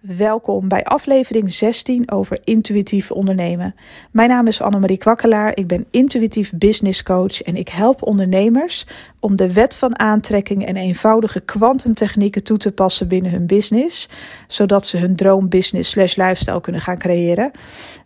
Welkom 0.00 0.68
bij 0.68 0.84
aflevering 0.84 1.52
16 1.52 2.10
over 2.10 2.38
intuïtief 2.44 3.10
ondernemen. 3.10 3.74
Mijn 4.10 4.28
naam 4.28 4.46
is 4.46 4.62
Annemarie 4.62 4.96
Kwakkelaar, 4.96 5.56
ik 5.56 5.66
ben 5.66 5.86
intuïtief 5.90 6.52
business 6.54 7.02
coach 7.02 7.42
en 7.42 7.56
ik 7.56 7.68
help 7.68 8.02
ondernemers 8.02 8.86
om 9.18 9.36
de 9.36 9.52
wet 9.52 9.76
van 9.76 9.98
aantrekking 9.98 10.66
en 10.66 10.76
eenvoudige 10.76 11.40
kwantumtechnieken 11.40 12.44
toe 12.44 12.56
te 12.56 12.72
passen 12.72 13.08
binnen 13.08 13.30
hun 13.30 13.46
business, 13.46 14.08
zodat 14.48 14.86
ze 14.86 14.96
hun 14.96 15.16
droombusiness 15.16 15.90
slash 15.90 16.16
lifestyle 16.16 16.60
kunnen 16.60 16.80
gaan 16.80 16.98
creëren 16.98 17.50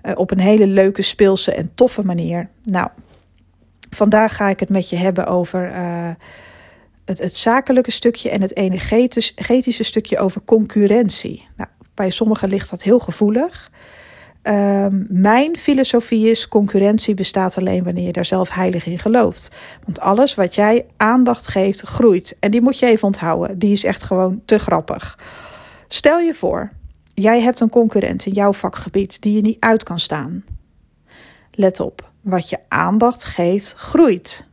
uh, 0.03 0.13
op 0.15 0.31
een 0.31 0.41
hele 0.41 0.67
leuke, 0.67 1.03
speelse 1.03 1.55
en 1.55 1.71
toffe 1.75 2.03
manier. 2.03 2.49
Nou, 2.65 2.89
vandaag 3.91 4.37
ga 4.37 4.49
ik 4.49 4.61
het 4.61 4.69
met 4.69 4.89
je 4.89 4.97
hebben 4.97 5.27
over... 5.27 5.71
Uh, 5.71 6.11
het, 7.05 7.19
het, 7.19 7.37
zakelijke 7.37 7.91
stukje 7.91 8.31
en 8.31 8.41
het 8.41 8.57
energetische 8.57 9.85
stukje 9.85 10.19
over 10.19 10.41
concurrentie. 10.45 11.47
Nou, 11.57 11.69
bij 11.95 12.11
sommigen 12.11 12.49
ligt 12.49 12.71
dat 12.71 12.83
heel 12.83 12.99
gevoelig. 12.99 13.71
Um, 14.43 15.07
mijn 15.09 15.57
filosofie 15.57 16.31
is: 16.31 16.49
concurrentie 16.49 17.15
bestaat 17.15 17.59
alleen 17.59 17.85
wanneer 17.85 18.07
je 18.07 18.13
daar 18.13 18.25
zelf 18.25 18.51
heilig 18.51 18.87
in 18.87 18.99
gelooft. 18.99 19.51
Want 19.85 20.01
alles 20.01 20.35
wat 20.35 20.55
jij 20.55 20.87
aandacht 20.97 21.47
geeft, 21.47 21.81
groeit. 21.81 22.37
En 22.41 22.51
die 22.51 22.63
moet 22.63 22.79
je 22.79 22.87
even 22.87 23.07
onthouden. 23.07 23.59
Die 23.59 23.73
is 23.73 23.85
echt 23.85 24.03
gewoon 24.03 24.43
te 24.45 24.59
grappig. 24.59 25.19
Stel 25.89 26.19
je 26.19 26.35
voor, 26.35 26.71
jij 27.15 27.41
hebt 27.41 27.61
een 27.61 27.69
concurrent 27.69 28.27
in 28.27 28.33
jouw 28.33 28.53
vakgebied 28.53 29.23
die 29.23 29.35
je 29.35 29.41
niet 29.41 29.61
uit 29.61 29.83
kan 29.83 29.99
staan. 29.99 30.45
Let 31.51 31.81
op, 31.81 32.11
wat 32.21 32.49
je 32.49 32.59
aandacht 32.69 33.25
geeft, 33.25 33.75
groeit. 33.75 34.47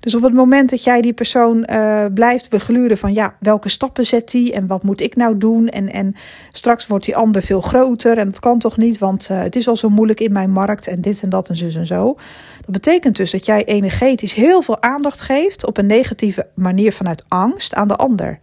Dus 0.00 0.14
op 0.14 0.22
het 0.22 0.32
moment 0.32 0.70
dat 0.70 0.84
jij 0.84 1.00
die 1.00 1.12
persoon 1.12 1.66
uh, 1.70 2.04
blijft 2.14 2.50
begluren 2.50 2.98
van 2.98 3.12
ja, 3.12 3.36
welke 3.40 3.68
stappen 3.68 4.06
zet 4.06 4.32
hij 4.32 4.52
en 4.54 4.66
wat 4.66 4.82
moet 4.82 5.00
ik 5.00 5.16
nou 5.16 5.38
doen? 5.38 5.68
En, 5.68 5.92
en 5.92 6.14
straks 6.52 6.86
wordt 6.86 7.04
die 7.04 7.16
ander 7.16 7.42
veel 7.42 7.60
groter 7.60 8.18
en 8.18 8.24
dat 8.24 8.40
kan 8.40 8.58
toch 8.58 8.76
niet, 8.76 8.98
want 8.98 9.28
uh, 9.30 9.42
het 9.42 9.56
is 9.56 9.68
al 9.68 9.76
zo 9.76 9.88
moeilijk 9.88 10.20
in 10.20 10.32
mijn 10.32 10.50
markt 10.50 10.86
en 10.86 11.00
dit 11.00 11.22
en 11.22 11.30
dat 11.30 11.48
en 11.48 11.56
zus 11.56 11.74
en 11.74 11.86
zo. 11.86 12.16
Dat 12.60 12.70
betekent 12.70 13.16
dus 13.16 13.30
dat 13.30 13.46
jij 13.46 13.64
energetisch 13.64 14.32
heel 14.32 14.62
veel 14.62 14.82
aandacht 14.82 15.20
geeft 15.20 15.66
op 15.66 15.76
een 15.76 15.86
negatieve 15.86 16.46
manier 16.54 16.92
vanuit 16.92 17.24
angst 17.28 17.74
aan 17.74 17.88
de 17.88 17.96
ander. 17.96 18.38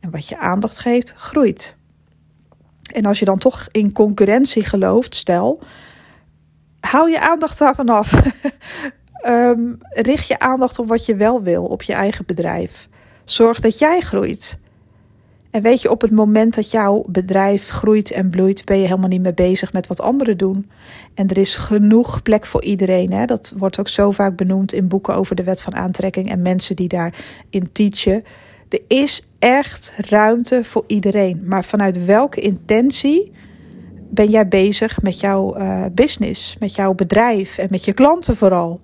En 0.00 0.10
wat 0.10 0.28
je 0.28 0.38
aandacht 0.38 0.78
geeft, 0.78 1.14
groeit. 1.16 1.76
En 2.92 3.06
als 3.06 3.18
je 3.18 3.24
dan 3.24 3.38
toch 3.38 3.68
in 3.70 3.92
concurrentie 3.92 4.64
gelooft, 4.64 5.14
stel, 5.14 5.62
haal 6.80 7.06
je 7.06 7.20
aandacht 7.20 7.58
daarvan 7.58 7.88
af. 7.88 8.12
Um, 9.26 9.78
richt 9.88 10.26
je 10.26 10.38
aandacht 10.38 10.78
op 10.78 10.88
wat 10.88 11.06
je 11.06 11.16
wel 11.16 11.42
wil 11.42 11.64
op 11.64 11.82
je 11.82 11.92
eigen 11.92 12.26
bedrijf. 12.26 12.88
Zorg 13.24 13.60
dat 13.60 13.78
jij 13.78 14.00
groeit. 14.00 14.58
En 15.50 15.62
weet 15.62 15.80
je, 15.80 15.90
op 15.90 16.00
het 16.00 16.10
moment 16.10 16.54
dat 16.54 16.70
jouw 16.70 17.04
bedrijf 17.08 17.68
groeit 17.68 18.10
en 18.10 18.30
bloeit, 18.30 18.64
ben 18.64 18.76
je 18.76 18.86
helemaal 18.86 19.08
niet 19.08 19.22
meer 19.22 19.34
bezig 19.34 19.72
met 19.72 19.86
wat 19.86 20.00
anderen 20.00 20.36
doen. 20.36 20.70
En 21.14 21.28
er 21.28 21.38
is 21.38 21.54
genoeg 21.54 22.22
plek 22.22 22.46
voor 22.46 22.62
iedereen. 22.62 23.12
Hè? 23.12 23.24
Dat 23.24 23.54
wordt 23.56 23.78
ook 23.78 23.88
zo 23.88 24.10
vaak 24.10 24.36
benoemd 24.36 24.72
in 24.72 24.88
boeken 24.88 25.14
over 25.14 25.36
de 25.36 25.44
wet 25.44 25.60
van 25.60 25.74
aantrekking 25.74 26.30
en 26.30 26.42
mensen 26.42 26.76
die 26.76 26.88
daarin 26.88 27.72
teachen. 27.72 28.24
Er 28.68 28.80
is 28.88 29.22
echt 29.38 29.94
ruimte 29.96 30.64
voor 30.64 30.84
iedereen. 30.86 31.42
Maar 31.44 31.64
vanuit 31.64 32.04
welke 32.04 32.40
intentie 32.40 33.32
ben 34.10 34.30
jij 34.30 34.48
bezig 34.48 35.02
met 35.02 35.20
jouw 35.20 35.58
uh, 35.58 35.84
business, 35.92 36.56
met 36.58 36.74
jouw 36.74 36.94
bedrijf 36.94 37.58
en 37.58 37.66
met 37.70 37.84
je 37.84 37.92
klanten 37.92 38.36
vooral? 38.36 38.80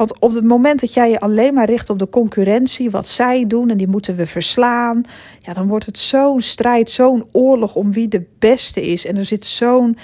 Want 0.00 0.18
op 0.18 0.34
het 0.34 0.44
moment 0.44 0.80
dat 0.80 0.94
jij 0.94 1.10
je 1.10 1.20
alleen 1.20 1.54
maar 1.54 1.66
richt 1.66 1.90
op 1.90 1.98
de 1.98 2.08
concurrentie, 2.08 2.90
wat 2.90 3.08
zij 3.08 3.46
doen 3.46 3.70
en 3.70 3.76
die 3.76 3.88
moeten 3.88 4.16
we 4.16 4.26
verslaan, 4.26 5.02
ja, 5.40 5.52
dan 5.52 5.66
wordt 5.66 5.86
het 5.86 5.98
zo'n 5.98 6.40
strijd, 6.40 6.90
zo'n 6.90 7.24
oorlog 7.32 7.74
om 7.74 7.92
wie 7.92 8.08
de 8.08 8.24
beste 8.38 8.86
is. 8.86 9.06
En 9.06 9.16
er 9.16 9.24
zit 9.24 9.46
zo'n 9.46 9.96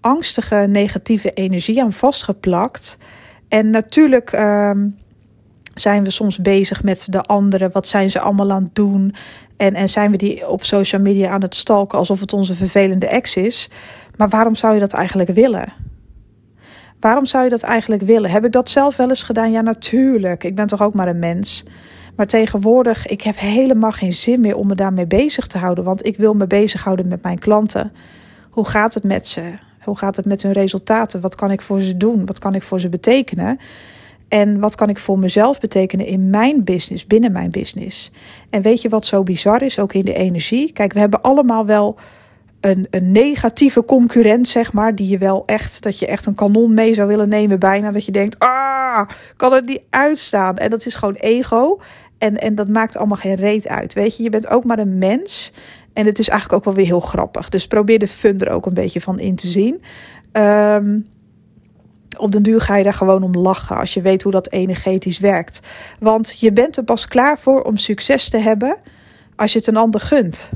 angstige 0.00 0.66
negatieve 0.68 1.30
energie 1.30 1.82
aan 1.82 1.92
vastgeplakt. 1.92 2.98
En 3.48 3.70
natuurlijk 3.70 4.32
um, 4.32 4.96
zijn 5.74 6.04
we 6.04 6.10
soms 6.10 6.38
bezig 6.38 6.82
met 6.82 7.06
de 7.10 7.22
anderen. 7.22 7.72
Wat 7.72 7.88
zijn 7.88 8.10
ze 8.10 8.20
allemaal 8.20 8.50
aan 8.50 8.62
het 8.62 8.74
doen? 8.74 9.14
En, 9.56 9.74
en 9.74 9.88
zijn 9.88 10.10
we 10.10 10.16
die 10.16 10.48
op 10.48 10.64
social 10.64 11.00
media 11.00 11.30
aan 11.30 11.42
het 11.42 11.54
stalken 11.54 11.98
alsof 11.98 12.20
het 12.20 12.32
onze 12.32 12.54
vervelende 12.54 13.06
ex 13.06 13.36
is? 13.36 13.70
Maar 14.16 14.28
waarom 14.28 14.54
zou 14.54 14.74
je 14.74 14.80
dat 14.80 14.92
eigenlijk 14.92 15.30
willen? 15.30 15.87
Waarom 17.00 17.26
zou 17.26 17.44
je 17.44 17.50
dat 17.50 17.62
eigenlijk 17.62 18.02
willen? 18.02 18.30
Heb 18.30 18.44
ik 18.44 18.52
dat 18.52 18.70
zelf 18.70 18.96
wel 18.96 19.08
eens 19.08 19.22
gedaan? 19.22 19.50
Ja, 19.50 19.60
natuurlijk. 19.60 20.44
Ik 20.44 20.54
ben 20.54 20.66
toch 20.66 20.82
ook 20.82 20.94
maar 20.94 21.08
een 21.08 21.18
mens. 21.18 21.64
Maar 22.16 22.26
tegenwoordig, 22.26 23.06
ik 23.06 23.22
heb 23.22 23.38
helemaal 23.38 23.92
geen 23.92 24.12
zin 24.12 24.40
meer 24.40 24.56
om 24.56 24.66
me 24.66 24.74
daarmee 24.74 25.06
bezig 25.06 25.46
te 25.46 25.58
houden. 25.58 25.84
Want 25.84 26.06
ik 26.06 26.16
wil 26.16 26.34
me 26.34 26.46
bezighouden 26.46 27.08
met 27.08 27.22
mijn 27.22 27.38
klanten. 27.38 27.92
Hoe 28.50 28.66
gaat 28.66 28.94
het 28.94 29.04
met 29.04 29.26
ze? 29.26 29.52
Hoe 29.80 29.98
gaat 29.98 30.16
het 30.16 30.24
met 30.24 30.42
hun 30.42 30.52
resultaten? 30.52 31.20
Wat 31.20 31.34
kan 31.34 31.50
ik 31.50 31.62
voor 31.62 31.80
ze 31.80 31.96
doen? 31.96 32.26
Wat 32.26 32.38
kan 32.38 32.54
ik 32.54 32.62
voor 32.62 32.80
ze 32.80 32.88
betekenen? 32.88 33.58
En 34.28 34.60
wat 34.60 34.74
kan 34.74 34.88
ik 34.88 34.98
voor 34.98 35.18
mezelf 35.18 35.60
betekenen 35.60 36.06
in 36.06 36.30
mijn 36.30 36.64
business, 36.64 37.06
binnen 37.06 37.32
mijn 37.32 37.50
business? 37.50 38.10
En 38.50 38.62
weet 38.62 38.82
je 38.82 38.88
wat 38.88 39.06
zo 39.06 39.22
bizar 39.22 39.62
is, 39.62 39.78
ook 39.78 39.92
in 39.92 40.04
de 40.04 40.14
energie? 40.14 40.72
Kijk, 40.72 40.92
we 40.92 40.98
hebben 40.98 41.22
allemaal 41.22 41.66
wel 41.66 41.96
een, 42.60 42.86
een 42.90 43.12
negatieve 43.12 43.84
concurrent, 43.84 44.48
zeg 44.48 44.72
maar, 44.72 44.94
die 44.94 45.08
je 45.08 45.18
wel 45.18 45.42
echt, 45.46 45.82
dat 45.82 45.98
je 45.98 46.06
echt 46.06 46.26
een 46.26 46.34
kanon 46.34 46.74
mee 46.74 46.94
zou 46.94 47.08
willen 47.08 47.28
nemen, 47.28 47.58
bijna 47.58 47.90
dat 47.90 48.04
je 48.04 48.12
denkt, 48.12 48.38
ah, 48.38 49.08
kan 49.36 49.52
het 49.52 49.66
niet 49.66 49.82
uitstaan. 49.90 50.56
En 50.56 50.70
dat 50.70 50.86
is 50.86 50.94
gewoon 50.94 51.14
ego. 51.14 51.80
En, 52.18 52.36
en 52.36 52.54
dat 52.54 52.68
maakt 52.68 52.96
allemaal 52.96 53.16
geen 53.16 53.34
reet 53.34 53.68
uit. 53.68 53.94
Weet 53.94 54.16
je, 54.16 54.22
je 54.22 54.30
bent 54.30 54.48
ook 54.48 54.64
maar 54.64 54.78
een 54.78 54.98
mens. 54.98 55.52
En 55.92 56.06
het 56.06 56.18
is 56.18 56.28
eigenlijk 56.28 56.58
ook 56.58 56.64
wel 56.64 56.74
weer 56.74 56.92
heel 56.92 57.00
grappig. 57.00 57.48
Dus 57.48 57.66
probeer 57.66 57.98
de 57.98 58.08
fun 58.08 58.38
er 58.38 58.50
ook 58.50 58.66
een 58.66 58.74
beetje 58.74 59.00
van 59.00 59.18
in 59.18 59.34
te 59.34 59.46
zien. 59.46 59.82
Um, 60.32 61.06
op 62.18 62.32
den 62.32 62.42
duur 62.42 62.60
ga 62.60 62.76
je 62.76 62.84
daar 62.84 62.94
gewoon 62.94 63.22
om 63.22 63.32
lachen 63.32 63.76
als 63.76 63.94
je 63.94 64.02
weet 64.02 64.22
hoe 64.22 64.32
dat 64.32 64.50
energetisch 64.50 65.18
werkt. 65.18 65.60
Want 66.00 66.40
je 66.40 66.52
bent 66.52 66.76
er 66.76 66.84
pas 66.84 67.06
klaar 67.06 67.38
voor 67.38 67.62
om 67.62 67.76
succes 67.76 68.28
te 68.28 68.38
hebben 68.38 68.76
als 69.36 69.52
je 69.52 69.58
het 69.58 69.68
een 69.68 69.76
ander 69.76 70.00
gunt. 70.00 70.50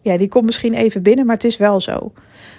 Ja, 0.00 0.16
die 0.16 0.28
komt 0.28 0.44
misschien 0.44 0.74
even 0.74 1.02
binnen, 1.02 1.26
maar 1.26 1.34
het 1.34 1.44
is 1.44 1.56
wel 1.56 1.80
zo. 1.80 2.12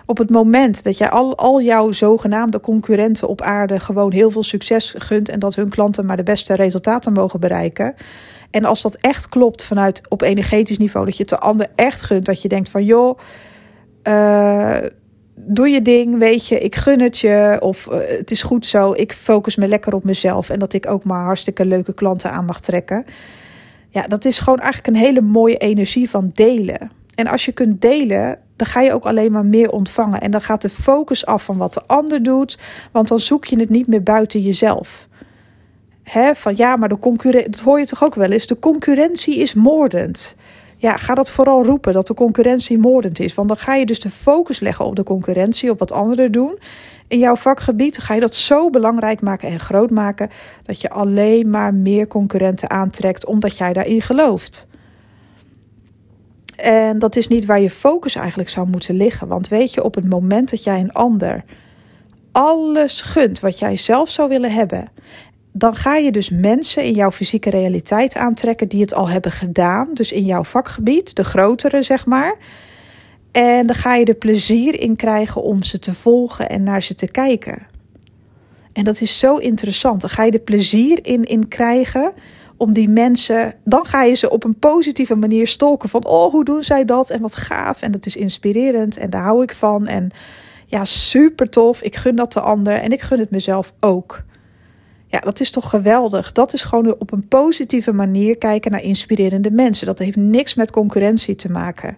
Op 0.06 0.18
het 0.18 0.30
moment 0.30 0.84
dat 0.84 0.98
jij 0.98 1.10
al, 1.10 1.38
al 1.38 1.62
jouw 1.62 1.92
zogenaamde 1.92 2.60
concurrenten 2.60 3.28
op 3.28 3.42
aarde 3.42 3.80
gewoon 3.80 4.12
heel 4.12 4.32
veel 4.32 4.44
succes 4.44 4.94
gunt 4.98 5.30
en 5.30 5.40
dat 5.40 5.56
hun 5.56 5.70
klanten 5.70 6.06
maar 6.06 6.18
de 6.18 6.24
beste 6.24 6.54
resultaten 6.54 7.14
mogen 7.14 7.40
bereiken. 7.40 7.96
En 8.52 8.66
als 8.66 8.82
dat 8.82 8.96
echt 8.96 9.30
klopt 9.30 9.64
vanuit 9.64 10.02
op 10.08 10.22
energetisch 10.22 10.78
niveau, 10.78 11.06
dat 11.06 11.16
je 11.16 11.22
het 11.22 11.32
de 11.32 11.40
ander 11.40 11.68
echt 11.76 12.02
gunt, 12.02 12.26
dat 12.26 12.42
je 12.42 12.48
denkt 12.48 12.70
van 12.70 12.86
joh, 12.86 13.20
uh, 14.04 14.78
doe 15.36 15.70
je 15.70 15.82
ding, 15.82 16.18
weet 16.18 16.48
je, 16.48 16.60
ik 16.60 16.76
gun 16.76 17.02
het 17.02 17.20
je 17.20 17.58
of 17.60 17.88
uh, 17.92 17.98
het 18.18 18.32
is 18.32 18.44
goed 18.44 18.66
zo, 18.66 18.94
ik 18.94 19.14
focus 19.14 19.56
me 19.56 19.68
lekker 19.68 19.94
op 19.94 20.04
mezelf 20.04 20.50
en 20.50 20.60
dat 20.60 20.74
ik 20.74 20.90
ook 20.90 21.04
maar 21.04 21.24
hartstikke 21.24 21.66
leuke 21.66 21.94
klanten 21.94 22.32
aan 22.32 22.46
mag 22.46 22.62
trekken. 22.62 23.06
Ja, 23.90 24.08
dat 24.08 24.26
is 24.26 24.40
gewoon 24.40 24.60
eigenlijk 24.60 24.96
een 24.96 25.04
hele 25.04 25.22
mooie 25.22 25.58
energie 25.58 26.10
van 26.10 26.32
delen. 26.34 26.99
En 27.20 27.28
als 27.28 27.46
je 27.46 27.52
kunt 27.52 27.82
delen, 27.82 28.40
dan 28.56 28.68
ga 28.68 28.82
je 28.82 28.94
ook 28.94 29.06
alleen 29.06 29.32
maar 29.32 29.46
meer 29.46 29.72
ontvangen. 29.72 30.22
En 30.22 30.32
dan 30.32 30.42
gaat 30.42 30.62
de 30.62 30.70
focus 30.70 31.26
af 31.26 31.44
van 31.44 31.58
wat 31.58 31.74
de 31.74 31.82
ander 31.86 32.24
doet, 32.24 32.60
want 32.92 33.08
dan 33.08 33.20
zoek 33.20 33.46
je 33.46 33.60
het 33.60 33.70
niet 33.70 33.88
meer 33.88 34.04
buiten 34.04 34.42
jezelf. 34.42 35.08
Hè, 36.04 36.36
van 36.36 36.54
ja, 36.56 36.76
maar 36.76 36.90
de 36.90 37.00
concurrentie, 37.00 37.52
dat 37.52 37.60
hoor 37.60 37.80
je 37.80 37.86
toch 37.86 38.04
ook 38.04 38.16
wel 38.16 38.30
eens, 38.32 38.48
de 38.48 38.60
concurrentie 38.60 39.40
is 39.40 39.54
moordend. 39.54 40.36
Ja, 40.78 40.98
ga 40.98 41.14
dat 41.14 41.30
vooral 41.30 41.66
roepen, 41.66 41.94
dat 41.94 42.08
de 42.08 42.14
concurrentie 42.14 42.78
moordend 42.78 43.20
is. 43.20 43.34
Want 43.34 43.48
dan 43.48 43.58
ga 43.58 43.76
je 43.76 43.86
dus 43.86 44.00
de 44.00 44.10
focus 44.10 44.60
leggen 44.60 44.86
op 44.86 44.96
de 44.96 45.04
concurrentie, 45.04 45.70
op 45.70 45.80
wat 45.80 45.92
anderen 45.92 46.32
doen. 46.32 46.60
In 47.08 47.20
jouw 47.20 47.36
vakgebied 47.36 47.98
ga 47.98 48.14
je 48.14 48.20
dat 48.20 48.36
zo 48.36 48.70
belangrijk 48.70 49.22
maken 49.22 49.50
en 49.50 49.60
groot 49.60 49.90
maken, 49.90 50.30
dat 50.64 50.82
je 50.82 50.90
alleen 50.90 51.50
maar 51.50 51.74
meer 51.74 52.08
concurrenten 52.08 52.70
aantrekt, 52.70 53.26
omdat 53.26 53.58
jij 53.58 53.74
daarin 53.74 54.02
gelooft. 54.02 54.68
En 56.62 57.00
dat 57.00 57.16
is 57.16 57.28
niet 57.28 57.46
waar 57.46 57.62
je 57.62 57.70
focus 57.70 58.16
eigenlijk 58.16 58.50
zou 58.50 58.70
moeten 58.70 58.96
liggen. 58.96 59.28
Want 59.28 59.48
weet 59.48 59.74
je, 59.74 59.84
op 59.84 59.96
het 59.96 60.10
moment 60.10 60.50
dat 60.50 60.64
jij 60.64 60.80
een 60.80 60.94
ander 60.94 61.44
alles 62.32 63.02
gunt 63.02 63.40
wat 63.40 63.60
jij 63.60 63.78
zelf 63.78 64.10
zou 64.10 64.30
willen 64.30 64.52
hebben, 64.52 64.92
dan 65.52 65.76
ga 65.76 65.96
je 65.96 66.12
dus 66.12 66.30
mensen 66.30 66.84
in 66.84 66.94
jouw 66.94 67.12
fysieke 67.12 67.50
realiteit 67.50 68.16
aantrekken 68.16 68.68
die 68.68 68.82
het 68.82 68.94
al 68.94 69.10
hebben 69.10 69.32
gedaan. 69.32 69.90
Dus 69.94 70.12
in 70.12 70.26
jouw 70.26 70.44
vakgebied, 70.44 71.16
de 71.16 71.24
grotere 71.24 71.84
zeg 71.84 72.06
maar. 72.06 72.36
En 73.32 73.68
dan 73.68 73.76
ga 73.76 73.96
je 73.96 74.06
er 74.06 74.16
plezier 74.16 74.80
in 74.80 74.96
krijgen 74.96 75.44
om 75.44 75.64
ze 75.64 75.80
te 75.80 75.94
volgen 75.94 76.50
en 76.50 76.64
naar 76.64 76.84
ze 76.84 76.96
te 76.96 77.12
kijken. 77.12 77.68
En 78.74 78.84
dat 78.84 79.02
is 79.02 79.20
zo 79.20 79.36
interessant. 79.36 80.02
Dan 80.02 80.10
ga 80.10 80.24
je 80.24 80.32
er 80.32 80.40
plezier 80.40 81.00
in, 81.02 81.24
in 81.24 81.48
krijgen 81.48 82.14
om 82.60 82.74
die 82.74 82.90
mensen, 82.90 83.54
dan 83.64 83.86
ga 83.86 84.04
je 84.04 84.14
ze 84.14 84.30
op 84.30 84.44
een 84.44 84.60
positieve 84.60 85.16
manier 85.16 85.48
stolken 85.48 85.90
van, 85.90 86.06
oh, 86.06 86.32
hoe 86.32 86.46
doen 86.46 86.64
zij 86.64 86.86
dat 86.86 87.10
en 87.10 87.22
wat 87.22 87.36
gaaf 87.36 87.82
en 87.82 87.92
dat 87.92 88.06
is 88.06 88.16
inspirerend 88.16 88.98
en 88.98 89.10
daar 89.10 89.24
hou 89.24 89.44
ik 89.44 89.54
van 89.54 89.88
en 89.88 90.12
ja, 90.66 90.86
super 90.86 91.50
tof. 91.50 91.82
Ik 91.82 91.96
gun 91.96 92.16
dat 92.16 92.34
de 92.34 92.40
ander 92.40 92.74
en 92.74 92.92
ik 92.92 93.02
gun 93.02 93.20
het 93.20 93.32
mezelf 93.32 93.74
ook. 93.80 94.24
Ja, 95.08 95.20
dat 95.20 95.40
is 95.40 95.52
toch 95.52 95.70
geweldig. 95.70 96.32
Dat 96.32 96.54
is 96.54 96.64
gewoon 96.64 96.96
op 97.00 97.12
een 97.12 97.28
positieve 97.28 97.94
manier 97.94 98.38
kijken 98.38 98.72
naar 98.72 98.84
inspirerende 98.84 99.52
mensen. 99.52 99.86
Dat 99.86 100.00
heeft 100.00 100.18
niks 100.18 100.56
met 100.56 100.72
concurrentie 100.72 101.36
te 101.36 101.52
maken. 101.52 101.98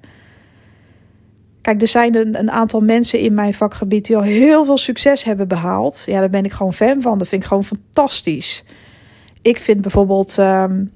Kijk, 1.61 1.81
er 1.81 1.87
zijn 1.87 2.15
een, 2.15 2.39
een, 2.39 2.51
aantal 2.51 2.79
mensen 2.79 3.19
in 3.19 3.33
mijn 3.33 3.53
vakgebied 3.53 4.05
die 4.05 4.15
al 4.15 4.21
heel 4.21 4.65
veel 4.65 4.77
succes 4.77 5.23
hebben 5.23 5.47
behaald. 5.47 6.03
Ja, 6.05 6.19
daar 6.19 6.29
ben 6.29 6.45
ik 6.45 6.51
gewoon 6.51 6.73
fan 6.73 7.01
van. 7.01 7.17
Dat 7.17 7.27
vind 7.27 7.41
ik 7.41 7.47
gewoon 7.47 7.63
fantastisch. 7.63 8.63
Ik 9.41 9.59
vind 9.59 9.81
bijvoorbeeld 9.81 10.37
um, 10.37 10.91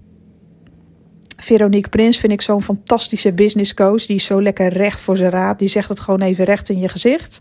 Veronique 1.38 1.90
Prins 1.90 2.18
vind 2.18 2.34
ik 2.34 2.42
zo'n 2.42 2.62
fantastische 2.62 3.34
business 3.34 3.74
coach. 3.74 4.06
Die 4.06 4.16
is 4.16 4.26
zo 4.26 4.42
lekker 4.42 4.68
recht 4.68 5.02
voor 5.02 5.18
zijn 5.18 5.32
raap. 5.32 5.60
Die 5.60 5.68
zegt 5.68 5.90
het 5.90 6.00
gewoon 6.00 6.22
even 6.22 6.46
recht 6.46 6.70
in 6.70 6.80
je 6.80 6.88
gezicht. 6.88 7.40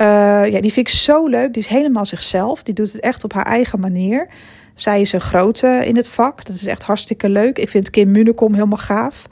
Uh, 0.00 0.06
ja, 0.50 0.60
die 0.60 0.72
vind 0.72 0.88
ik 0.88 0.88
zo 0.88 1.26
leuk. 1.26 1.52
Die 1.52 1.62
is 1.62 1.68
helemaal 1.68 2.06
zichzelf. 2.06 2.62
Die 2.62 2.74
doet 2.74 2.92
het 2.92 3.00
echt 3.00 3.24
op 3.24 3.32
haar 3.32 3.46
eigen 3.46 3.80
manier. 3.80 4.30
Zij 4.74 5.00
is 5.00 5.12
een 5.12 5.20
grote 5.20 5.80
in 5.84 5.96
het 5.96 6.08
vak. 6.08 6.44
Dat 6.44 6.56
is 6.56 6.66
echt 6.66 6.82
hartstikke 6.82 7.28
leuk. 7.28 7.58
Ik 7.58 7.68
vind 7.68 7.90
Kim 7.90 8.10
Munekom 8.10 8.54
helemaal 8.54 8.78
gaaf. 8.78 9.26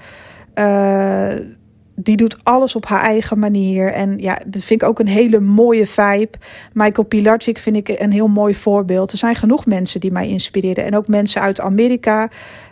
Uh, 0.54 1.32
die 1.96 2.16
doet 2.16 2.36
alles 2.42 2.76
op 2.76 2.86
haar 2.86 3.02
eigen 3.02 3.38
manier. 3.38 3.92
En 3.92 4.18
ja, 4.18 4.38
dat 4.46 4.62
vind 4.62 4.82
ik 4.82 4.88
ook 4.88 4.98
een 4.98 5.08
hele 5.08 5.40
mooie 5.40 5.86
vibe. 5.86 6.38
Michael 6.72 7.06
Pilarczyk 7.06 7.58
vind 7.58 7.76
ik 7.76 7.88
een 7.88 8.12
heel 8.12 8.28
mooi 8.28 8.54
voorbeeld. 8.54 9.12
Er 9.12 9.18
zijn 9.18 9.34
genoeg 9.34 9.66
mensen 9.66 10.00
die 10.00 10.12
mij 10.12 10.28
inspireren. 10.28 10.84
En 10.84 10.96
ook 10.96 11.08
mensen 11.08 11.40
uit 11.40 11.60
Amerika. 11.60 12.28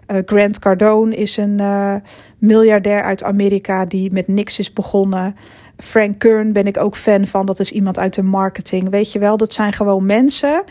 Uh, 0.06 0.19
Grant 0.26 0.59
Cardone 0.59 1.17
is 1.17 1.37
een 1.37 1.59
uh, 1.61 1.94
miljardair 2.38 3.03
uit 3.03 3.23
Amerika 3.23 3.85
die 3.85 4.12
met 4.12 4.29
niks 4.29 4.59
is 4.59 4.73
begonnen. 4.73 5.37
Frank 5.77 6.19
Kern 6.19 6.53
ben 6.53 6.67
ik 6.67 6.79
ook 6.79 6.97
fan 6.97 7.27
van. 7.27 7.47
Dat 7.47 7.61
is 7.61 7.73
iemand 7.73 7.99
uit 7.99 8.15
de 8.15 8.23
marketing. 8.23 8.91
Weet 8.91 9.12
je 9.12 9.19
wel, 9.19 9.37
dat 9.37 9.53
zijn 9.53 9.73
gewoon 9.73 10.06
mensen. 10.06 10.65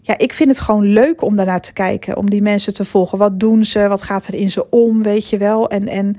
Ja, 0.00 0.18
ik 0.18 0.32
vind 0.32 0.50
het 0.50 0.60
gewoon 0.60 0.84
leuk 0.84 1.22
om 1.22 1.36
daarnaar 1.36 1.60
te 1.60 1.72
kijken. 1.72 2.16
Om 2.16 2.30
die 2.30 2.42
mensen 2.42 2.74
te 2.74 2.84
volgen. 2.84 3.18
Wat 3.18 3.40
doen 3.40 3.64
ze? 3.64 3.88
Wat 3.88 4.02
gaat 4.02 4.26
er 4.26 4.34
in 4.34 4.50
ze 4.50 4.70
om? 4.70 5.02
Weet 5.02 5.28
je 5.28 5.38
wel. 5.38 5.70
En, 5.70 5.88
en 5.88 6.16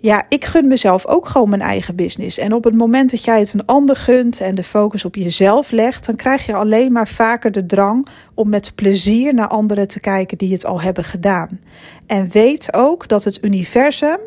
ja, 0.00 0.26
ik 0.28 0.44
gun 0.44 0.68
mezelf 0.68 1.06
ook 1.06 1.26
gewoon 1.26 1.48
mijn 1.48 1.60
eigen 1.60 1.96
business. 1.96 2.38
En 2.38 2.52
op 2.52 2.64
het 2.64 2.74
moment 2.74 3.10
dat 3.10 3.24
jij 3.24 3.38
het 3.38 3.54
een 3.54 3.66
ander 3.66 3.96
gunt 3.96 4.40
en 4.40 4.54
de 4.54 4.62
focus 4.62 5.04
op 5.04 5.14
jezelf 5.14 5.70
legt, 5.70 6.06
dan 6.06 6.16
krijg 6.16 6.46
je 6.46 6.54
alleen 6.54 6.92
maar 6.92 7.08
vaker 7.08 7.52
de 7.52 7.66
drang 7.66 8.06
om 8.34 8.48
met 8.48 8.72
plezier 8.74 9.34
naar 9.34 9.48
anderen 9.48 9.88
te 9.88 10.00
kijken 10.00 10.38
die 10.38 10.52
het 10.52 10.64
al 10.66 10.80
hebben 10.80 11.04
gedaan. 11.04 11.60
En 12.06 12.28
weet 12.30 12.74
ook 12.74 13.08
dat 13.08 13.24
het 13.24 13.38
universum 13.42 14.18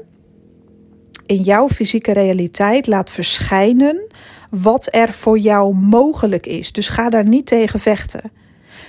in 1.25 1.41
jouw 1.41 1.69
fysieke 1.69 2.13
realiteit 2.13 2.87
laat 2.87 3.11
verschijnen 3.11 4.07
wat 4.49 4.87
er 4.91 5.13
voor 5.13 5.37
jou 5.37 5.75
mogelijk 5.75 6.45
is. 6.45 6.71
Dus 6.71 6.89
ga 6.89 7.09
daar 7.09 7.27
niet 7.27 7.45
tegen 7.45 7.79
vechten. 7.79 8.31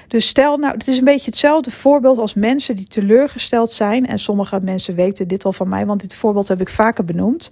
Dus 0.09 0.29
stel 0.29 0.57
nou, 0.57 0.73
het 0.73 0.89
is 0.89 0.99
een 0.99 1.05
beetje 1.05 1.31
hetzelfde 1.31 1.71
voorbeeld 1.71 2.19
als 2.19 2.35
mensen 2.35 2.77
die 2.77 2.87
teleurgesteld 2.87 3.73
zijn. 3.73 4.07
En 4.07 4.19
sommige 4.19 4.61
mensen 4.63 4.95
weten 4.95 5.29
dit 5.29 5.45
al 5.45 5.53
van 5.53 5.69
mij, 5.69 5.87
want 5.87 6.01
dit 6.01 6.15
voorbeeld 6.15 6.49
heb 6.49 6.61
ik 6.61 6.69
vaker 6.69 7.05
benoemd. 7.05 7.51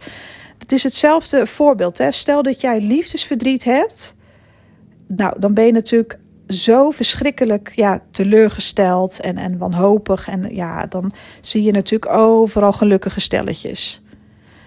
Het 0.59 0.73
is 0.73 0.83
hetzelfde 0.83 1.47
voorbeeld. 1.47 1.99
Hè? 1.99 2.11
Stel 2.11 2.43
dat 2.43 2.61
jij 2.61 2.81
liefdesverdriet 2.81 3.65
hebt. 3.65 4.15
Nou, 5.07 5.41
dan 5.41 5.55
ben 5.55 5.67
je 5.67 5.73
natuurlijk 5.73 6.19
zo 6.49 6.91
verschrikkelijk 6.91 7.73
ja, 7.75 8.03
teleurgesteld 8.11 9.21
en, 9.21 9.37
en 9.37 9.59
wanhopig. 9.59 10.29
En 10.29 10.55
ja, 10.55 10.87
dan 10.87 11.13
zie 11.41 11.63
je 11.63 11.73
natuurlijk 11.73 12.13
overal 12.13 12.73
gelukkige 12.73 13.21
stelletjes. 13.21 14.03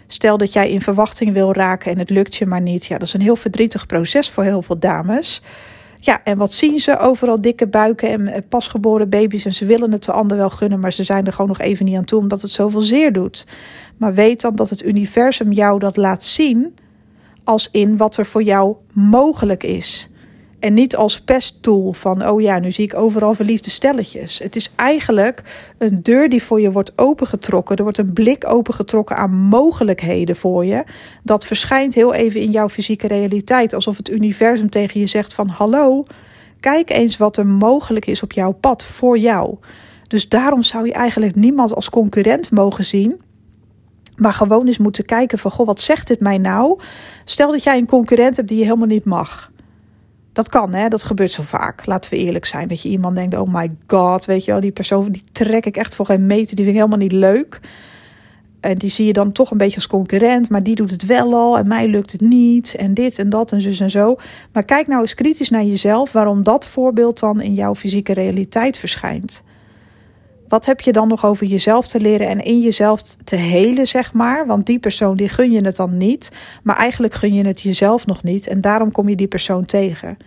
Stel 0.08 0.38
dat 0.38 0.54
jij 0.54 0.70
in 0.70 0.82
verwachting 0.82 1.34
wil 1.34 1.54
raken 1.54 1.92
en 1.92 2.00
het 2.00 2.10
lukt 2.10 2.36
je 2.36 2.46
maar 2.46 2.62
niet. 2.62 2.86
Ja, 2.86 2.98
dat 2.98 3.08
is 3.08 3.14
een 3.14 3.22
heel 3.22 3.36
verdrietig 3.36 3.86
proces 3.86 4.30
voor 4.30 4.44
heel 4.44 4.62
veel 4.62 4.80
dames. 4.80 5.42
Ja, 6.06 6.24
en 6.24 6.38
wat 6.38 6.54
zien 6.54 6.80
ze? 6.80 6.98
Overal 6.98 7.42
dikke 7.42 7.68
buiken 7.68 8.10
en 8.10 8.28
eh, 8.28 8.42
pasgeboren 8.50 9.10
baby's. 9.10 9.46
En 9.46 9.54
ze 9.54 9.66
willen 9.66 9.92
het 9.92 10.04
de 10.04 10.12
ander 10.12 10.38
wel 10.38 10.50
gunnen, 10.50 10.80
maar 10.80 10.94
ze 10.94 11.04
zijn 11.04 11.26
er 11.26 11.32
gewoon 11.34 11.48
nog 11.48 11.60
even 11.60 11.86
niet 11.86 11.98
aan 11.98 12.06
toe 12.06 12.20
omdat 12.20 12.42
het 12.42 12.52
zoveel 12.52 12.82
zeer 12.82 13.14
doet. 13.14 13.48
Maar 13.98 14.14
weet 14.14 14.42
dan 14.42 14.56
dat 14.56 14.70
het 14.70 14.84
universum 14.84 15.52
jou 15.52 15.80
dat 15.80 15.98
laat 15.98 16.24
zien 16.24 16.76
als 17.44 17.70
in 17.72 17.98
wat 17.98 18.18
er 18.18 18.26
voor 18.26 18.44
jou 18.44 18.76
mogelijk 18.94 19.64
is. 19.64 20.10
En 20.64 20.74
niet 20.74 20.96
als 20.96 21.22
pesttool 21.22 21.94
van, 21.94 22.30
oh 22.30 22.42
ja, 22.42 22.60
nu 22.60 22.72
zie 22.72 22.84
ik 22.84 22.96
overal 22.96 23.34
verliefde 23.34 23.70
stelletjes. 23.70 24.40
Het 24.40 24.56
is 24.56 24.72
eigenlijk 24.76 25.44
een 25.78 26.04
deur 26.04 26.30
die 26.30 26.44
voor 26.44 26.62
je 26.62 26.72
wordt 26.72 26.94
opengetrokken. 26.96 27.76
Er 27.76 27.84
wordt 27.84 27.98
een 27.98 28.14
blik 28.14 28.48
opengetrokken 28.48 29.16
aan 29.16 29.32
mogelijkheden 29.32 30.36
voor 30.36 30.66
je. 30.66 30.84
Dat 31.24 31.46
verschijnt 31.46 31.94
heel 31.94 32.14
even 32.14 32.42
in 32.42 32.52
jouw 32.52 32.70
fysieke 32.70 33.08
realiteit. 33.08 33.74
Alsof 33.74 33.98
het 33.98 34.10
universum 34.10 34.70
tegen 34.70 35.00
je 35.00 35.06
zegt 35.06 35.34
van, 35.34 35.48
hallo, 35.48 36.06
kijk 36.60 36.90
eens 36.90 37.18
wat 37.18 37.38
er 37.38 37.48
mogelijk 37.48 38.06
is 38.06 38.24
op 38.24 38.32
jouw 38.32 38.52
pad 38.52 38.84
voor 38.84 39.18
jou. 39.18 39.58
Dus 40.08 40.30
daarom 40.30 40.64
zou 40.64 40.86
je 40.86 40.94
eigenlijk 40.94 41.36
niemand 41.36 41.76
als 41.76 41.90
concurrent 41.90 42.52
mogen 42.52 42.86
zien. 42.86 43.22
Maar 44.16 44.34
gewoon 44.34 44.68
eens 44.68 44.78
moeten 44.78 45.06
kijken 45.06 45.38
van, 45.38 45.52
goh, 45.52 45.66
wat 45.66 45.80
zegt 45.80 46.08
dit 46.08 46.20
mij 46.20 46.38
nou? 46.38 46.80
Stel 47.26 47.52
dat 47.52 47.64
jij 47.64 47.78
een 47.78 47.88
concurrent 47.88 48.36
hebt 48.36 48.48
die 48.48 48.58
je 48.58 48.64
helemaal 48.64 48.88
niet 48.88 49.06
mag. 49.06 49.52
Dat 50.34 50.50
kan, 50.50 50.74
hè? 50.74 50.88
Dat 50.88 51.04
gebeurt 51.04 51.32
zo 51.32 51.44
vaak. 51.44 51.86
Laten 51.86 52.12
we 52.12 52.18
eerlijk 52.18 52.46
zijn. 52.46 52.68
Dat 52.68 52.82
je 52.82 52.90
iemand 52.90 53.16
denkt: 53.16 53.38
oh 53.38 53.54
my 53.54 53.72
god, 53.88 54.26
weet 54.26 54.46
je 54.46 54.52
wel, 54.52 54.62
die 54.62 54.72
persoon 54.72 55.12
die 55.12 55.24
trek 55.32 55.66
ik 55.66 55.78
echt 55.78 55.96
voor 55.96 56.06
geen 56.06 56.26
meter. 56.26 56.56
Die 56.56 56.66
vind 56.66 56.68
ik 56.68 56.82
helemaal 56.82 56.98
niet 56.98 57.12
leuk. 57.12 57.60
En 58.60 58.78
die 58.78 58.90
zie 58.90 59.06
je 59.06 59.14
dan 59.14 59.32
toch 59.32 59.52
een 59.52 59.58
beetje 59.58 59.76
als 59.76 59.88
concurrent, 59.88 60.50
maar 60.50 60.64
die 60.64 60.76
doet 60.76 60.92
het 60.92 61.06
wel 61.06 61.34
al 61.34 61.58
en 61.58 61.68
mij 61.68 61.88
lukt 61.88 62.12
het 62.12 62.22
niet. 62.22 62.76
En 62.76 62.94
dit 62.94 63.20
en 63.20 63.30
dat 63.30 63.52
en 63.52 63.62
zus 63.62 63.80
en 63.80 63.92
zo. 63.92 64.16
Maar 64.52 64.64
kijk 64.64 64.88
nou 64.88 65.02
eens 65.02 65.14
kritisch 65.14 65.50
naar 65.50 65.64
jezelf 65.64 66.12
waarom 66.12 66.44
dat 66.44 66.68
voorbeeld 66.68 67.20
dan 67.20 67.42
in 67.42 67.54
jouw 67.54 67.76
fysieke 67.76 68.14
realiteit 68.14 68.78
verschijnt. 68.78 69.44
Wat 70.54 70.66
heb 70.66 70.82
je 70.82 70.92
dan 70.92 71.08
nog 71.08 71.26
over 71.26 71.46
jezelf 71.46 71.88
te 71.88 72.00
leren 72.00 72.28
en 72.28 72.44
in 72.44 72.60
jezelf 72.60 73.02
te 73.02 73.36
helen, 73.36 73.88
zeg 73.88 74.14
maar? 74.14 74.46
Want 74.48 74.66
die 74.66 74.80
persoon, 74.80 75.16
die 75.16 75.30
gun 75.30 75.52
je 75.52 75.66
het 75.66 75.76
dan 75.76 75.98
niet. 75.98 76.32
Maar 76.64 76.76
eigenlijk 76.76 77.14
gun 77.14 77.34
je 77.34 77.48
het 77.48 77.62
jezelf 77.62 78.06
nog 78.06 78.24
niet. 78.24 78.48
En 78.48 78.62
daarom 78.62 78.92
kom 78.92 79.10
je 79.10 79.16
die 79.16 79.28
persoon 79.28 79.66
tegen. 79.66 80.18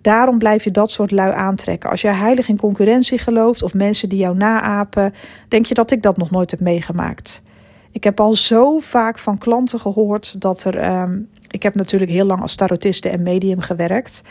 Daarom 0.00 0.38
blijf 0.38 0.64
je 0.64 0.70
dat 0.70 0.90
soort 0.90 1.10
lui 1.10 1.32
aantrekken. 1.32 1.90
Als 1.90 2.00
jij 2.00 2.12
heilig 2.12 2.48
in 2.48 2.56
concurrentie 2.56 3.18
gelooft 3.18 3.62
of 3.62 3.74
mensen 3.74 4.08
die 4.08 4.18
jou 4.18 4.36
naapen, 4.36 5.14
denk 5.48 5.66
je 5.66 5.74
dat 5.74 5.90
ik 5.90 6.02
dat 6.02 6.16
nog 6.16 6.30
nooit 6.30 6.50
heb 6.50 6.60
meegemaakt. 6.60 7.42
Ik 7.90 8.04
heb 8.04 8.20
al 8.20 8.34
zo 8.34 8.78
vaak 8.78 9.18
van 9.18 9.38
klanten 9.38 9.80
gehoord 9.80 10.40
dat 10.40 10.64
er. 10.64 11.00
Um, 11.02 11.28
ik 11.50 11.62
heb 11.62 11.74
natuurlijk 11.74 12.10
heel 12.10 12.26
lang 12.26 12.40
als 12.40 12.54
tarotiste 12.54 13.08
en 13.08 13.22
medium 13.22 13.60
gewerkt. 13.60 14.22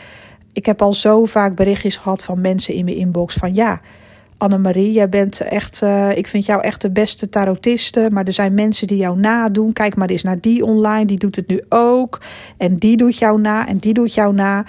Ik 0.52 0.66
heb 0.66 0.82
al 0.82 0.92
zo 0.92 1.24
vaak 1.24 1.54
berichtjes 1.54 1.96
gehad 1.96 2.24
van 2.24 2.40
mensen 2.40 2.74
in 2.74 2.84
mijn 2.84 2.96
inbox 2.96 3.34
van 3.34 3.54
ja 3.54 3.80
Annemarie, 4.38 4.92
jij 4.92 5.08
bent 5.08 5.40
echt, 5.40 5.82
uh, 5.82 6.16
ik 6.16 6.26
vind 6.26 6.46
jou 6.46 6.62
echt 6.62 6.80
de 6.80 6.90
beste 6.90 7.28
tarotiste. 7.28 8.08
Maar 8.12 8.24
er 8.24 8.32
zijn 8.32 8.54
mensen 8.54 8.86
die 8.86 8.96
jou 8.96 9.18
nadoen. 9.18 9.72
Kijk 9.72 9.96
maar 9.96 10.08
eens 10.08 10.22
naar 10.22 10.40
die 10.40 10.64
online, 10.64 11.04
die 11.04 11.18
doet 11.18 11.36
het 11.36 11.48
nu 11.48 11.64
ook. 11.68 12.20
En 12.56 12.76
die 12.76 12.96
doet 12.96 13.18
jou 13.18 13.40
na 13.40 13.66
en 13.66 13.78
die 13.78 13.92
doet 13.92 14.14
jou 14.14 14.34
na. 14.34 14.64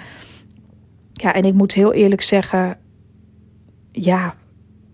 Ja, 1.12 1.34
en 1.34 1.42
ik 1.42 1.54
moet 1.54 1.72
heel 1.72 1.92
eerlijk 1.92 2.22
zeggen, 2.22 2.76
ja, 3.92 4.34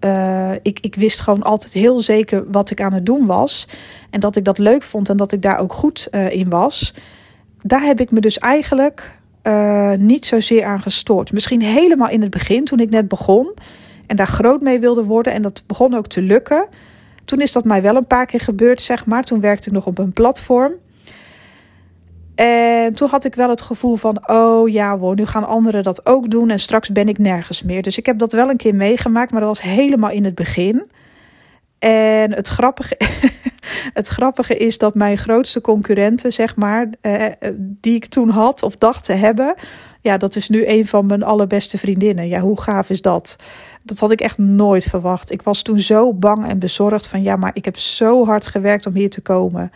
uh, 0.00 0.52
ik, 0.62 0.78
ik 0.80 0.94
wist 0.94 1.20
gewoon 1.20 1.42
altijd 1.42 1.72
heel 1.72 2.00
zeker 2.00 2.50
wat 2.50 2.70
ik 2.70 2.80
aan 2.80 2.92
het 2.92 3.06
doen 3.06 3.26
was. 3.26 3.68
En 4.10 4.20
dat 4.20 4.36
ik 4.36 4.44
dat 4.44 4.58
leuk 4.58 4.82
vond 4.82 5.08
en 5.08 5.16
dat 5.16 5.32
ik 5.32 5.42
daar 5.42 5.58
ook 5.58 5.72
goed 5.72 6.08
uh, 6.10 6.30
in 6.30 6.48
was. 6.48 6.94
Daar 7.58 7.82
heb 7.82 8.00
ik 8.00 8.10
me 8.10 8.20
dus 8.20 8.38
eigenlijk 8.38 9.22
niet 9.98 10.26
zozeer 10.26 10.64
aan 10.64 10.82
gestoord. 10.82 11.32
Misschien 11.32 11.62
helemaal 11.62 12.08
in 12.08 12.20
het 12.20 12.30
begin, 12.30 12.64
toen 12.64 12.78
ik 12.78 12.90
net 12.90 13.08
begon 13.08 13.54
en 14.06 14.16
daar 14.16 14.26
groot 14.26 14.60
mee 14.60 14.80
wilde 14.80 15.04
worden. 15.04 15.32
En 15.32 15.42
dat 15.42 15.62
begon 15.66 15.94
ook 15.94 16.06
te 16.06 16.22
lukken. 16.22 16.68
Toen 17.24 17.40
is 17.40 17.52
dat 17.52 17.64
mij 17.64 17.82
wel 17.82 17.96
een 17.96 18.06
paar 18.06 18.26
keer 18.26 18.40
gebeurd, 18.40 18.82
zeg 18.82 19.06
maar. 19.06 19.22
Toen 19.22 19.40
werkte 19.40 19.68
ik 19.68 19.74
nog 19.74 19.86
op 19.86 19.98
een 19.98 20.12
platform. 20.12 20.72
En 22.34 22.94
toen 22.94 23.08
had 23.08 23.24
ik 23.24 23.34
wel 23.34 23.48
het 23.48 23.60
gevoel 23.60 23.96
van, 23.96 24.28
oh 24.28 24.68
ja, 24.68 24.98
wow, 24.98 25.14
nu 25.14 25.26
gaan 25.26 25.46
anderen 25.46 25.82
dat 25.82 26.06
ook 26.06 26.30
doen 26.30 26.50
en 26.50 26.60
straks 26.60 26.90
ben 26.90 27.08
ik 27.08 27.18
nergens 27.18 27.62
meer. 27.62 27.82
Dus 27.82 27.98
ik 27.98 28.06
heb 28.06 28.18
dat 28.18 28.32
wel 28.32 28.50
een 28.50 28.56
keer 28.56 28.74
meegemaakt, 28.74 29.30
maar 29.30 29.40
dat 29.40 29.48
was 29.48 29.60
helemaal 29.62 30.10
in 30.10 30.24
het 30.24 30.34
begin. 30.34 30.90
En 31.78 32.32
het 32.32 32.48
grappige, 32.48 32.96
het 34.00 34.08
grappige 34.08 34.56
is 34.56 34.78
dat 34.78 34.94
mijn 34.94 35.18
grootste 35.18 35.60
concurrenten, 35.60 36.32
zeg 36.32 36.56
maar, 36.56 36.88
eh, 37.00 37.24
eh, 37.24 37.32
die 37.58 37.94
ik 37.94 38.06
toen 38.06 38.28
had 38.28 38.62
of 38.62 38.76
dacht 38.76 39.04
te 39.04 39.12
hebben, 39.12 39.54
ja, 40.00 40.16
dat 40.16 40.36
is 40.36 40.48
nu 40.48 40.66
een 40.66 40.86
van 40.86 41.06
mijn 41.06 41.22
allerbeste 41.22 41.78
vriendinnen. 41.78 42.28
Ja, 42.28 42.40
hoe 42.40 42.60
gaaf 42.60 42.90
is 42.90 43.02
dat? 43.02 43.36
Dat 43.86 43.98
had 43.98 44.10
ik 44.10 44.20
echt 44.20 44.38
nooit 44.38 44.84
verwacht. 44.84 45.30
Ik 45.30 45.42
was 45.42 45.62
toen 45.62 45.80
zo 45.80 46.12
bang 46.12 46.48
en 46.48 46.58
bezorgd 46.58 47.06
van 47.06 47.22
ja, 47.22 47.36
maar 47.36 47.50
ik 47.54 47.64
heb 47.64 47.78
zo 47.78 48.24
hard 48.24 48.46
gewerkt 48.46 48.86
om 48.86 48.94
hier 48.94 49.10
te 49.10 49.20
komen. 49.20 49.70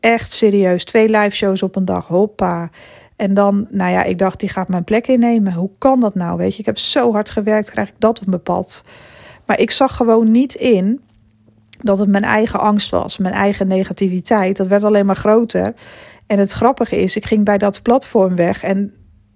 Echt 0.00 0.32
serieus. 0.32 0.84
Twee 0.84 1.08
live 1.08 1.30
shows 1.30 1.62
op 1.62 1.76
een 1.76 1.84
dag. 1.84 2.06
Hoppa. 2.06 2.70
En 3.16 3.34
dan, 3.34 3.66
nou 3.70 3.90
ja, 3.90 4.02
ik 4.02 4.18
dacht, 4.18 4.40
die 4.40 4.48
gaat 4.48 4.68
mijn 4.68 4.84
plek 4.84 5.06
innemen. 5.06 5.52
Hoe 5.52 5.70
kan 5.78 6.00
dat 6.00 6.14
nou? 6.14 6.36
Weet 6.36 6.54
je, 6.54 6.60
ik 6.60 6.66
heb 6.66 6.78
zo 6.78 7.12
hard 7.12 7.30
gewerkt, 7.30 7.70
krijg 7.70 7.88
ik 7.88 7.94
dat 7.98 8.20
op 8.20 8.26
mijn 8.26 8.42
pad. 8.42 8.82
Maar 9.46 9.58
ik 9.58 9.70
zag 9.70 9.96
gewoon 9.96 10.30
niet 10.30 10.54
in 10.54 11.00
dat 11.78 11.98
het 11.98 12.08
mijn 12.08 12.24
eigen 12.24 12.60
angst 12.60 12.90
was, 12.90 13.18
mijn 13.18 13.34
eigen 13.34 13.66
negativiteit. 13.66 14.56
Dat 14.56 14.66
werd 14.66 14.84
alleen 14.84 15.06
maar 15.06 15.16
groter. 15.16 15.74
En 16.26 16.38
het 16.38 16.52
grappige 16.52 16.96
is, 16.96 17.16
ik 17.16 17.26
ging 17.26 17.44
bij 17.44 17.58
dat 17.58 17.82
platform 17.82 18.36
weg 18.36 18.62
en 18.62 18.94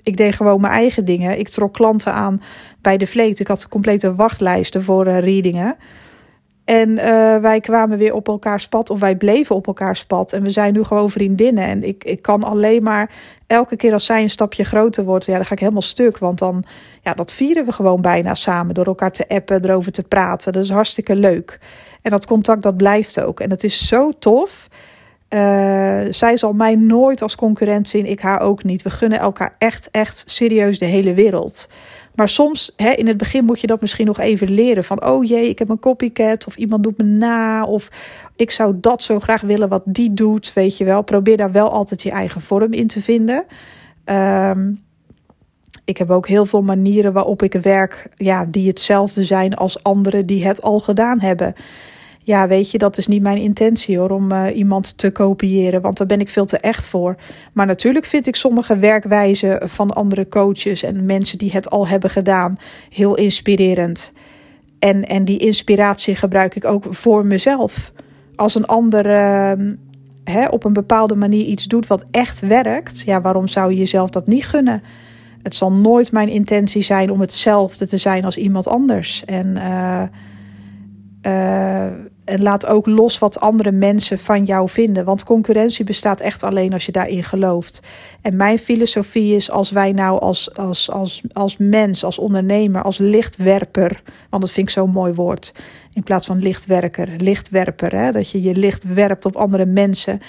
ik 0.08 0.16
deed 0.16 0.34
gewoon 0.34 0.60
mijn 0.60 0.72
eigen 0.72 1.04
dingen. 1.04 1.38
Ik 1.38 1.48
trok 1.48 1.72
klanten 1.72 2.12
aan 2.12 2.40
bij 2.80 2.96
de 2.96 3.06
vleet. 3.06 3.40
Ik 3.40 3.48
had 3.48 3.68
complete 3.68 4.14
wachtlijsten 4.14 4.82
voor 4.82 5.06
uh, 5.06 5.18
readingen. 5.18 5.76
En 6.64 6.88
uh, 6.88 7.36
wij 7.36 7.60
kwamen 7.60 7.98
weer 7.98 8.12
op 8.12 8.28
elkaars 8.28 8.68
pad, 8.68 8.90
of 8.90 9.00
wij 9.00 9.16
bleven 9.16 9.56
op 9.56 9.66
elkaars 9.66 10.04
pad. 10.06 10.32
En 10.32 10.42
we 10.42 10.50
zijn 10.50 10.72
nu 10.72 10.84
gewoon 10.84 11.10
vriendinnen. 11.10 11.64
En 11.64 11.82
ik, 11.82 12.04
ik 12.04 12.22
kan 12.22 12.44
alleen 12.44 12.82
maar 12.82 13.10
elke 13.46 13.76
keer 13.76 13.92
als 13.92 14.04
zij 14.04 14.22
een 14.22 14.30
stapje 14.30 14.64
groter 14.64 15.04
wordt, 15.04 15.24
ja, 15.24 15.36
dan 15.36 15.46
ga 15.46 15.52
ik 15.52 15.60
helemaal 15.60 15.82
stuk. 15.82 16.18
Want 16.18 16.38
dan, 16.38 16.64
ja, 17.02 17.14
dat 17.14 17.32
vieren 17.32 17.64
we 17.64 17.72
gewoon 17.72 18.00
bijna 18.00 18.34
samen. 18.34 18.74
Door 18.74 18.86
elkaar 18.86 19.12
te 19.12 19.28
appen, 19.28 19.64
erover 19.64 19.92
te 19.92 20.02
praten. 20.02 20.52
Dat 20.52 20.62
is 20.62 20.70
hartstikke 20.70 21.16
leuk. 21.16 21.60
En 22.02 22.10
dat 22.10 22.26
contact, 22.26 22.62
dat 22.62 22.76
blijft 22.76 23.20
ook. 23.20 23.40
En 23.40 23.50
het 23.50 23.64
is 23.64 23.86
zo 23.86 24.10
tof. 24.18 24.68
Uh, 25.35 26.00
zij 26.11 26.37
zal 26.37 26.52
mij 26.52 26.75
nooit 26.75 27.23
als 27.23 27.35
concurrent 27.35 27.88
zien, 27.88 28.06
ik 28.06 28.20
haar 28.20 28.40
ook 28.40 28.64
niet. 28.64 28.82
We 28.82 28.90
gunnen 28.90 29.18
elkaar 29.18 29.54
echt, 29.58 29.88
echt 29.90 30.23
serieus 30.26 30.78
de 30.78 30.85
hele 30.85 31.14
wereld. 31.14 31.68
Maar 32.14 32.28
soms, 32.28 32.73
hè, 32.76 32.90
in 32.90 33.06
het 33.06 33.16
begin 33.16 33.44
moet 33.44 33.61
je 33.61 33.66
dat 33.66 33.80
misschien 33.80 34.06
nog 34.06 34.18
even 34.18 34.50
leren. 34.50 34.85
Van, 34.85 35.04
oh 35.04 35.25
jee, 35.25 35.49
ik 35.49 35.58
heb 35.58 35.68
een 35.68 35.78
copycat. 35.78 36.47
Of 36.47 36.56
iemand 36.56 36.82
doet 36.82 36.99
me 36.99 37.04
na. 37.04 37.64
Of 37.64 37.88
ik 38.37 38.50
zou 38.50 38.75
dat 38.80 39.02
zo 39.02 39.20
graag 39.20 39.40
willen 39.40 39.68
wat 39.68 39.82
die 39.85 40.14
doet. 40.14 40.52
Weet 40.52 40.76
je 40.76 40.85
wel. 40.85 41.02
Probeer 41.02 41.37
daar 41.37 41.52
wel 41.52 41.70
altijd 41.70 42.02
je 42.02 42.11
eigen 42.11 42.40
vorm 42.40 42.73
in 42.73 42.87
te 42.87 43.02
vinden. 43.02 43.44
Um, 44.04 44.82
ik 45.85 45.99
heb 45.99 46.11
ook 46.11 46.28
heel 46.28 46.47
veel 46.47 46.62
manieren 46.62 47.12
waarop 47.12 47.42
ik 47.42 47.52
werk. 47.52 48.08
Ja, 48.16 48.44
die 48.44 48.68
hetzelfde 48.68 49.25
zijn 49.25 49.54
als 49.54 49.82
anderen 49.82 50.26
die 50.26 50.47
het 50.47 50.62
al 50.62 50.80
gedaan 50.80 51.20
hebben 51.20 51.54
ja, 52.28 52.49
weet 52.49 52.70
je, 52.70 52.78
dat 52.78 52.99
is 52.99 53.06
niet 53.06 53.23
mijn 53.23 53.38
intentie 53.38 53.99
hoor, 53.99 54.11
om 54.11 54.32
uh, 54.32 54.44
iemand 54.56 54.99
te 54.99 55.11
kopiëren, 55.11 55.80
want 55.80 55.97
daar 55.97 56.06
ben 56.06 56.20
ik 56.20 56.28
veel 56.28 56.44
te 56.44 56.58
echt 56.58 56.88
voor. 56.88 57.16
Maar 57.52 57.66
natuurlijk 57.66 58.04
vind 58.04 58.26
ik 58.26 58.37
sommige 58.37 58.78
werkwijzen 58.78 59.68
van 59.68 59.90
andere 59.90 60.28
coaches 60.28 60.82
en 60.82 61.04
mensen 61.04 61.38
die 61.38 61.52
het 61.52 61.70
al 61.70 61.88
hebben 61.88 62.11
gedaan 62.11 62.58
heel 62.90 63.14
inspirerend. 63.14 64.12
En, 64.78 65.04
en 65.04 65.25
die 65.25 65.38
inspiratie 65.38 66.14
gebruik 66.14 66.56
ik 66.56 66.64
ook 66.64 66.85
voor 66.90 67.26
mezelf. 67.26 67.92
Als 68.35 68.54
een 68.54 68.66
ander 68.66 69.06
hè, 70.25 70.47
op 70.50 70.64
een 70.64 70.73
bepaalde 70.73 71.16
manier 71.16 71.44
iets 71.44 71.64
doet 71.64 71.87
wat 71.87 72.04
echt 72.11 72.40
werkt, 72.40 73.00
ja, 73.00 73.20
waarom 73.20 73.49
zou 73.49 73.70
je 73.70 73.78
jezelf 73.78 74.11
dat 74.11 74.26
niet 74.26 74.44
gunnen? 74.44 74.82
Het 75.42 75.54
zal 75.54 75.73
nooit 75.73 76.12
mijn 76.12 76.28
intentie 76.28 76.82
zijn 76.82 77.11
om 77.11 77.20
hetzelfde 77.20 77.87
te 77.87 77.99
zijn 77.99 78.25
als 78.25 78.37
iemand 78.37 78.66
anders. 78.66 79.25
En 79.25 79.56
uh, 79.56 80.02
uh, 81.23 81.92
en 82.28 82.42
laat 82.42 82.66
ook 82.66 82.87
los 82.87 83.18
wat 83.18 83.40
andere 83.40 83.73
mensen 83.73 84.18
van 84.18 84.44
jou 84.44 84.68
vinden. 84.68 85.04
Want 85.04 85.25
concurrentie 85.25 85.85
bestaat 85.85 86.20
echt 86.20 86.42
alleen 86.42 86.73
als 86.73 86.87
je 86.87 86.92
daarin 86.92 87.25
gelooft. 87.25 87.82
En 88.23 88.37
mijn 88.37 88.58
filosofie 88.58 89.37
is 89.37 89.50
als 89.50 89.70
wij 89.70 89.92
nou 89.92 90.20
als, 90.20 90.54
als, 90.54 90.90
als, 90.90 91.23
als 91.32 91.56
mens, 91.56 92.04
als 92.04 92.18
ondernemer, 92.18 92.82
als 92.82 92.99
lichtwerper. 92.99 94.02
Want 94.30 94.42
dat 94.42 94.52
vind 94.52 94.68
ik 94.68 94.75
zo'n 94.75 94.90
mooi 94.90 95.12
woord. 95.12 95.52
In 95.92 96.02
plaats 96.02 96.26
van 96.26 96.38
lichtwerker, 96.38 97.08
lichtwerper. 97.16 97.94
Hè? 97.94 98.12
Dat 98.12 98.30
je 98.30 98.42
je 98.42 98.54
licht 98.54 98.94
werpt 98.94 99.25
op 99.25 99.37
andere 99.37 99.66
mensen. 99.66 100.20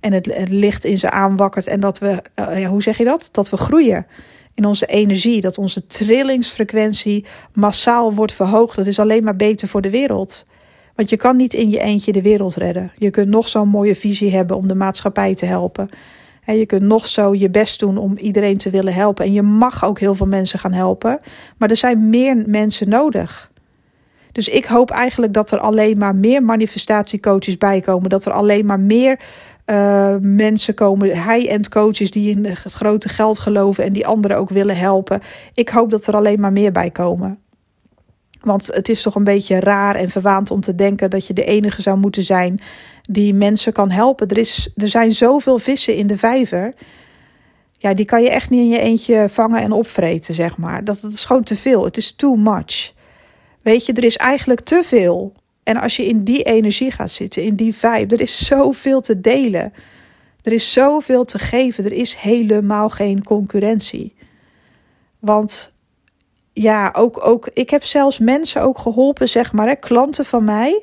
En 0.00 0.12
het, 0.12 0.26
het 0.34 0.50
licht 0.50 0.84
in 0.84 0.98
ze 0.98 1.10
aanwakkert. 1.10 1.66
En 1.66 1.80
dat 1.80 1.98
we, 1.98 2.22
uh, 2.36 2.68
hoe 2.68 2.82
zeg 2.82 2.98
je 2.98 3.04
dat? 3.04 3.28
Dat 3.32 3.50
we 3.50 3.56
groeien 3.56 4.06
in 4.54 4.64
onze 4.64 4.86
energie. 4.86 5.40
Dat 5.40 5.58
onze 5.58 5.86
trillingsfrequentie 5.86 7.24
massaal 7.52 8.14
wordt 8.14 8.32
verhoogd. 8.32 8.76
Dat 8.76 8.86
is 8.86 8.98
alleen 8.98 9.24
maar 9.24 9.36
beter 9.36 9.68
voor 9.68 9.82
de 9.82 9.90
wereld. 9.90 10.46
Want 10.98 11.10
je 11.10 11.16
kan 11.16 11.36
niet 11.36 11.54
in 11.54 11.70
je 11.70 11.80
eentje 11.80 12.12
de 12.12 12.22
wereld 12.22 12.54
redden. 12.54 12.92
Je 12.96 13.10
kunt 13.10 13.28
nog 13.28 13.48
zo'n 13.48 13.68
mooie 13.68 13.96
visie 13.96 14.36
hebben 14.36 14.56
om 14.56 14.68
de 14.68 14.74
maatschappij 14.74 15.34
te 15.34 15.46
helpen. 15.46 15.88
En 16.44 16.56
je 16.56 16.66
kunt 16.66 16.82
nog 16.82 17.06
zo 17.06 17.34
je 17.34 17.50
best 17.50 17.80
doen 17.80 17.98
om 17.98 18.16
iedereen 18.16 18.58
te 18.58 18.70
willen 18.70 18.94
helpen. 18.94 19.24
En 19.24 19.32
je 19.32 19.42
mag 19.42 19.84
ook 19.84 19.98
heel 19.98 20.14
veel 20.14 20.26
mensen 20.26 20.58
gaan 20.58 20.72
helpen. 20.72 21.18
Maar 21.56 21.70
er 21.70 21.76
zijn 21.76 22.08
meer 22.08 22.42
mensen 22.46 22.88
nodig. 22.88 23.50
Dus 24.32 24.48
ik 24.48 24.64
hoop 24.64 24.90
eigenlijk 24.90 25.32
dat 25.32 25.50
er 25.50 25.58
alleen 25.58 25.98
maar 25.98 26.16
meer 26.16 26.42
manifestatiecoaches 26.42 27.58
bij 27.58 27.80
komen. 27.80 28.10
Dat 28.10 28.24
er 28.24 28.32
alleen 28.32 28.66
maar 28.66 28.80
meer 28.80 29.20
uh, 29.66 30.14
mensen 30.20 30.74
komen, 30.74 31.08
high-end 31.08 31.68
coaches 31.68 32.10
die 32.10 32.30
in 32.30 32.44
het 32.44 32.72
grote 32.72 33.08
geld 33.08 33.38
geloven 33.38 33.84
en 33.84 33.92
die 33.92 34.06
anderen 34.06 34.36
ook 34.36 34.50
willen 34.50 34.76
helpen. 34.76 35.20
Ik 35.54 35.68
hoop 35.68 35.90
dat 35.90 36.06
er 36.06 36.16
alleen 36.16 36.40
maar 36.40 36.52
meer 36.52 36.72
bij 36.72 36.90
komen. 36.90 37.38
Want 38.48 38.66
het 38.66 38.88
is 38.88 39.02
toch 39.02 39.14
een 39.14 39.24
beetje 39.24 39.60
raar 39.60 39.94
en 39.94 40.10
verwaand 40.10 40.50
om 40.50 40.60
te 40.60 40.74
denken 40.74 41.10
dat 41.10 41.26
je 41.26 41.32
de 41.32 41.44
enige 41.44 41.82
zou 41.82 41.98
moeten 41.98 42.22
zijn 42.22 42.60
die 43.10 43.34
mensen 43.34 43.72
kan 43.72 43.90
helpen. 43.90 44.28
Er, 44.28 44.38
is, 44.38 44.70
er 44.76 44.88
zijn 44.88 45.12
zoveel 45.12 45.58
vissen 45.58 45.96
in 45.96 46.06
de 46.06 46.18
vijver. 46.18 46.74
Ja, 47.72 47.94
die 47.94 48.04
kan 48.04 48.22
je 48.22 48.30
echt 48.30 48.50
niet 48.50 48.60
in 48.60 48.68
je 48.68 48.78
eentje 48.78 49.28
vangen 49.28 49.60
en 49.60 49.72
opvreten, 49.72 50.34
zeg 50.34 50.56
maar. 50.56 50.84
Dat, 50.84 51.00
dat 51.00 51.12
is 51.12 51.24
gewoon 51.24 51.42
te 51.42 51.56
veel. 51.56 51.84
Het 51.84 51.96
is 51.96 52.12
too 52.12 52.34
much. 52.34 52.92
Weet 53.62 53.86
je, 53.86 53.92
er 53.92 54.04
is 54.04 54.16
eigenlijk 54.16 54.60
te 54.60 54.80
veel. 54.84 55.32
En 55.62 55.76
als 55.76 55.96
je 55.96 56.06
in 56.06 56.24
die 56.24 56.42
energie 56.42 56.90
gaat 56.90 57.10
zitten, 57.10 57.42
in 57.42 57.54
die 57.54 57.74
vibe, 57.74 58.14
er 58.14 58.20
is 58.20 58.46
zoveel 58.46 59.00
te 59.00 59.20
delen. 59.20 59.72
Er 60.42 60.52
is 60.52 60.72
zoveel 60.72 61.24
te 61.24 61.38
geven. 61.38 61.84
Er 61.84 61.92
is 61.92 62.14
helemaal 62.14 62.88
geen 62.88 63.24
concurrentie. 63.24 64.14
Want 65.18 65.72
ja, 66.60 66.94
ook, 66.96 67.26
ook, 67.26 67.48
ik 67.52 67.70
heb 67.70 67.84
zelfs 67.84 68.18
mensen 68.18 68.62
ook 68.62 68.78
geholpen, 68.78 69.28
zeg 69.28 69.52
maar, 69.52 69.66
hè, 69.66 69.74
klanten 69.74 70.24
van 70.24 70.44
mij. 70.44 70.82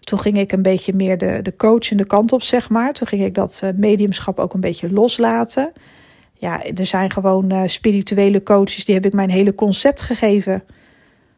Toen 0.00 0.20
ging 0.20 0.38
ik 0.38 0.52
een 0.52 0.62
beetje 0.62 0.92
meer 0.92 1.18
de, 1.18 1.42
de 1.42 1.56
coachende 1.56 2.04
kant 2.04 2.32
op, 2.32 2.42
zeg 2.42 2.70
maar. 2.70 2.92
Toen 2.92 3.06
ging 3.06 3.24
ik 3.24 3.34
dat 3.34 3.60
uh, 3.64 3.70
mediumschap 3.76 4.38
ook 4.38 4.54
een 4.54 4.60
beetje 4.60 4.92
loslaten. 4.92 5.72
Ja, 6.38 6.64
er 6.64 6.86
zijn 6.86 7.10
gewoon 7.10 7.52
uh, 7.52 7.62
spirituele 7.66 8.42
coaches, 8.42 8.84
die 8.84 8.94
heb 8.94 9.04
ik 9.04 9.12
mijn 9.12 9.30
hele 9.30 9.54
concept 9.54 10.00
gegeven. 10.00 10.64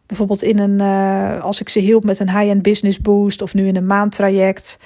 Bijvoorbeeld 0.07 0.43
in 0.43 0.59
een, 0.59 0.81
uh, 0.81 1.45
als 1.45 1.61
ik 1.61 1.69
ze 1.69 1.79
hielp 1.79 2.05
met 2.05 2.19
een 2.19 2.39
high-end 2.39 2.63
business 2.63 3.01
boost 3.01 3.43
of 3.43 3.55
nu 3.55 3.67
in 3.67 3.77
een 3.77 3.87
maandtraject. 3.87 4.79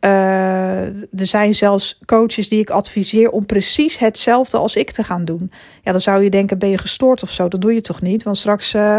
Uh, 0.00 0.86
er 0.86 1.26
zijn 1.26 1.54
zelfs 1.54 2.00
coaches 2.04 2.48
die 2.48 2.60
ik 2.60 2.70
adviseer 2.70 3.30
om 3.30 3.46
precies 3.46 3.98
hetzelfde 3.98 4.56
als 4.56 4.76
ik 4.76 4.90
te 4.90 5.04
gaan 5.04 5.24
doen. 5.24 5.50
Ja, 5.82 5.92
dan 5.92 6.00
zou 6.00 6.22
je 6.22 6.30
denken, 6.30 6.58
ben 6.58 6.68
je 6.68 6.78
gestoord 6.78 7.22
of 7.22 7.30
zo? 7.30 7.48
Dat 7.48 7.60
doe 7.60 7.74
je 7.74 7.80
toch 7.80 8.00
niet? 8.00 8.22
Want 8.22 8.38
straks, 8.38 8.74
uh, 8.74 8.98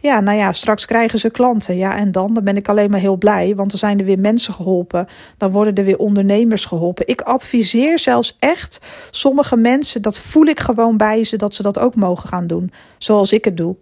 ja, 0.00 0.20
nou 0.20 0.38
ja, 0.38 0.52
straks 0.52 0.86
krijgen 0.86 1.18
ze 1.18 1.30
klanten. 1.30 1.76
Ja, 1.76 1.96
en 1.96 2.12
dan? 2.12 2.34
Dan 2.34 2.44
ben 2.44 2.56
ik 2.56 2.68
alleen 2.68 2.90
maar 2.90 3.00
heel 3.00 3.16
blij, 3.16 3.54
want 3.54 3.70
dan 3.70 3.78
zijn 3.78 3.98
er 3.98 4.04
weer 4.04 4.18
mensen 4.18 4.54
geholpen. 4.54 5.06
Dan 5.36 5.50
worden 5.50 5.74
er 5.74 5.84
weer 5.84 5.98
ondernemers 5.98 6.64
geholpen. 6.64 7.08
Ik 7.08 7.20
adviseer 7.20 7.98
zelfs 7.98 8.36
echt 8.38 8.80
sommige 9.10 9.56
mensen, 9.56 10.02
dat 10.02 10.18
voel 10.18 10.46
ik 10.46 10.60
gewoon 10.60 10.96
bij 10.96 11.24
ze, 11.24 11.36
dat 11.36 11.54
ze 11.54 11.62
dat 11.62 11.78
ook 11.78 11.94
mogen 11.94 12.28
gaan 12.28 12.46
doen. 12.46 12.72
Zoals 12.98 13.32
ik 13.32 13.44
het 13.44 13.56
doe. 13.56 13.76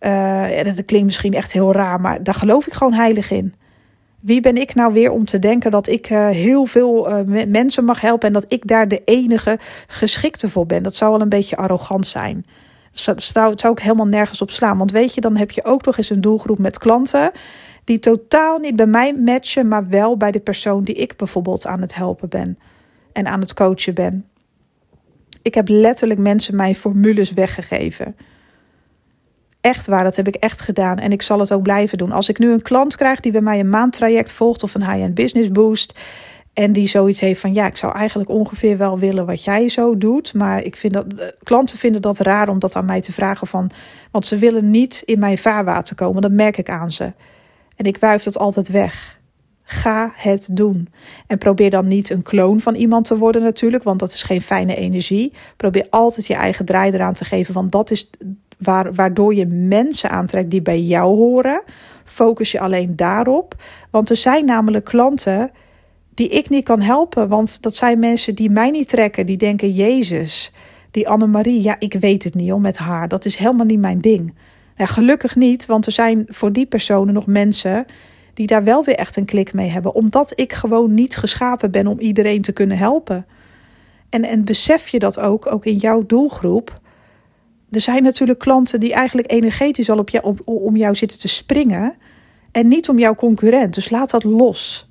Uh, 0.00 0.56
ja, 0.56 0.62
dat 0.62 0.84
klinkt 0.84 1.06
misschien 1.06 1.32
echt 1.32 1.52
heel 1.52 1.72
raar, 1.72 2.00
maar 2.00 2.22
daar 2.22 2.34
geloof 2.34 2.66
ik 2.66 2.72
gewoon 2.72 2.92
heilig 2.92 3.30
in. 3.30 3.54
Wie 4.20 4.40
ben 4.40 4.56
ik 4.56 4.74
nou 4.74 4.92
weer 4.92 5.10
om 5.10 5.24
te 5.24 5.38
denken 5.38 5.70
dat 5.70 5.88
ik 5.88 6.10
uh, 6.10 6.28
heel 6.28 6.64
veel 6.64 7.10
uh, 7.10 7.44
mensen 7.46 7.84
mag 7.84 8.00
helpen 8.00 8.26
en 8.26 8.32
dat 8.32 8.52
ik 8.52 8.66
daar 8.66 8.88
de 8.88 9.02
enige 9.04 9.58
geschikte 9.86 10.48
voor 10.48 10.66
ben? 10.66 10.82
Dat 10.82 10.94
zou 10.94 11.10
wel 11.10 11.20
een 11.20 11.28
beetje 11.28 11.56
arrogant 11.56 12.06
zijn. 12.06 12.46
Dat 13.04 13.22
zou, 13.22 13.52
zou 13.56 13.72
ik 13.72 13.80
helemaal 13.80 14.06
nergens 14.06 14.42
op 14.42 14.50
slaan. 14.50 14.78
Want 14.78 14.90
weet 14.90 15.14
je, 15.14 15.20
dan 15.20 15.36
heb 15.36 15.50
je 15.50 15.64
ook 15.64 15.84
nog 15.84 15.98
eens 15.98 16.10
een 16.10 16.20
doelgroep 16.20 16.58
met 16.58 16.78
klanten 16.78 17.30
die 17.86 17.98
totaal 17.98 18.58
niet 18.58 18.76
bij 18.76 18.86
mij 18.86 19.14
matchen, 19.14 19.68
maar 19.68 19.88
wel 19.88 20.16
bij 20.16 20.30
de 20.30 20.40
persoon 20.40 20.84
die 20.84 20.94
ik 20.94 21.16
bijvoorbeeld 21.16 21.66
aan 21.66 21.80
het 21.80 21.94
helpen 21.94 22.28
ben 22.28 22.58
en 23.12 23.26
aan 23.26 23.40
het 23.40 23.54
coachen 23.54 23.94
ben. 23.94 24.26
Ik 25.42 25.54
heb 25.54 25.68
letterlijk 25.68 26.20
mensen 26.20 26.56
mijn 26.56 26.74
formules 26.74 27.32
weggegeven. 27.32 28.16
Echt 29.66 29.86
waar, 29.86 30.04
dat 30.04 30.16
heb 30.16 30.28
ik 30.28 30.34
echt 30.34 30.60
gedaan. 30.60 30.98
En 30.98 31.12
ik 31.12 31.22
zal 31.22 31.40
het 31.40 31.52
ook 31.52 31.62
blijven 31.62 31.98
doen. 31.98 32.12
Als 32.12 32.28
ik 32.28 32.38
nu 32.38 32.52
een 32.52 32.62
klant 32.62 32.96
krijg 32.96 33.20
die 33.20 33.32
bij 33.32 33.40
mij 33.40 33.58
een 33.58 33.68
maandtraject 33.68 34.32
volgt 34.32 34.62
of 34.62 34.74
een 34.74 34.90
high-end 34.90 35.14
business 35.14 35.50
boost. 35.50 35.98
En 36.52 36.72
die 36.72 36.88
zoiets 36.88 37.20
heeft 37.20 37.40
van 37.40 37.54
ja, 37.54 37.66
ik 37.66 37.76
zou 37.76 37.94
eigenlijk 37.94 38.30
ongeveer 38.30 38.76
wel 38.76 38.98
willen 38.98 39.26
wat 39.26 39.44
jij 39.44 39.68
zo 39.68 39.98
doet. 39.98 40.34
Maar 40.34 40.62
ik 40.62 40.76
vind 40.76 40.92
dat 40.92 41.12
eh, 41.12 41.26
klanten 41.42 41.78
vinden 41.78 42.02
dat 42.02 42.18
raar 42.18 42.48
om 42.48 42.58
dat 42.58 42.76
aan 42.76 42.84
mij 42.84 43.00
te 43.00 43.12
vragen 43.12 43.46
van. 43.46 43.70
Want 44.10 44.26
ze 44.26 44.36
willen 44.36 44.70
niet 44.70 45.02
in 45.04 45.18
mijn 45.18 45.38
vaarwater 45.38 45.96
komen. 45.96 46.22
Dat 46.22 46.30
merk 46.30 46.58
ik 46.58 46.70
aan 46.70 46.90
ze. 46.90 47.12
En 47.76 47.84
ik 47.84 47.98
wuif 47.98 48.22
dat 48.22 48.38
altijd 48.38 48.68
weg. 48.68 49.15
Ga 49.68 50.12
het 50.14 50.48
doen. 50.52 50.88
En 51.26 51.38
probeer 51.38 51.70
dan 51.70 51.86
niet 51.86 52.10
een 52.10 52.22
kloon 52.22 52.60
van 52.60 52.74
iemand 52.74 53.04
te 53.04 53.18
worden 53.18 53.42
natuurlijk, 53.42 53.82
want 53.82 53.98
dat 53.98 54.12
is 54.12 54.22
geen 54.22 54.40
fijne 54.40 54.76
energie. 54.76 55.32
Probeer 55.56 55.86
altijd 55.90 56.26
je 56.26 56.34
eigen 56.34 56.64
draai 56.64 56.92
eraan 56.92 57.14
te 57.14 57.24
geven, 57.24 57.54
want 57.54 57.72
dat 57.72 57.90
is 57.90 58.10
waar, 58.58 58.94
waardoor 58.94 59.34
je 59.34 59.46
mensen 59.46 60.10
aantrekt 60.10 60.50
die 60.50 60.62
bij 60.62 60.80
jou 60.80 61.16
horen. 61.16 61.62
Focus 62.04 62.52
je 62.52 62.60
alleen 62.60 62.96
daarop. 62.96 63.54
Want 63.90 64.10
er 64.10 64.16
zijn 64.16 64.44
namelijk 64.44 64.84
klanten 64.84 65.50
die 66.14 66.28
ik 66.28 66.48
niet 66.48 66.64
kan 66.64 66.80
helpen. 66.80 67.28
Want 67.28 67.62
dat 67.62 67.76
zijn 67.76 67.98
mensen 67.98 68.34
die 68.34 68.50
mij 68.50 68.70
niet 68.70 68.88
trekken. 68.88 69.26
Die 69.26 69.36
denken, 69.36 69.70
Jezus, 69.70 70.52
die 70.90 71.08
Annemarie, 71.08 71.62
ja, 71.62 71.76
ik 71.78 71.92
weet 71.92 72.24
het 72.24 72.34
niet 72.34 72.52
om 72.52 72.62
met 72.62 72.76
haar. 72.76 73.08
Dat 73.08 73.24
is 73.24 73.36
helemaal 73.36 73.66
niet 73.66 73.80
mijn 73.80 74.00
ding. 74.00 74.34
Ja, 74.76 74.86
gelukkig 74.86 75.36
niet, 75.36 75.66
want 75.66 75.86
er 75.86 75.92
zijn 75.92 76.24
voor 76.28 76.52
die 76.52 76.66
personen 76.66 77.14
nog 77.14 77.26
mensen 77.26 77.86
die 78.36 78.46
daar 78.46 78.64
wel 78.64 78.84
weer 78.84 78.94
echt 78.94 79.16
een 79.16 79.24
klik 79.24 79.52
mee 79.52 79.68
hebben. 79.68 79.94
Omdat 79.94 80.32
ik 80.34 80.52
gewoon 80.52 80.94
niet 80.94 81.16
geschapen 81.16 81.70
ben 81.70 81.86
om 81.86 81.98
iedereen 81.98 82.42
te 82.42 82.52
kunnen 82.52 82.78
helpen. 82.78 83.26
En, 84.08 84.24
en 84.24 84.44
besef 84.44 84.88
je 84.88 84.98
dat 84.98 85.18
ook, 85.18 85.52
ook 85.52 85.64
in 85.64 85.76
jouw 85.76 86.06
doelgroep 86.06 86.80
er 87.70 87.80
zijn 87.80 88.02
natuurlijk 88.02 88.38
klanten 88.38 88.80
die 88.80 88.92
eigenlijk 88.92 89.32
energetisch 89.32 89.90
al 89.90 89.98
op 89.98 90.10
jou, 90.10 90.24
op, 90.24 90.40
om 90.44 90.76
jou 90.76 90.94
zitten 90.94 91.18
te 91.18 91.28
springen. 91.28 91.94
En 92.52 92.68
niet 92.68 92.88
om 92.88 92.98
jouw 92.98 93.14
concurrent. 93.14 93.74
Dus 93.74 93.90
laat 93.90 94.10
dat 94.10 94.24
los. 94.24 94.88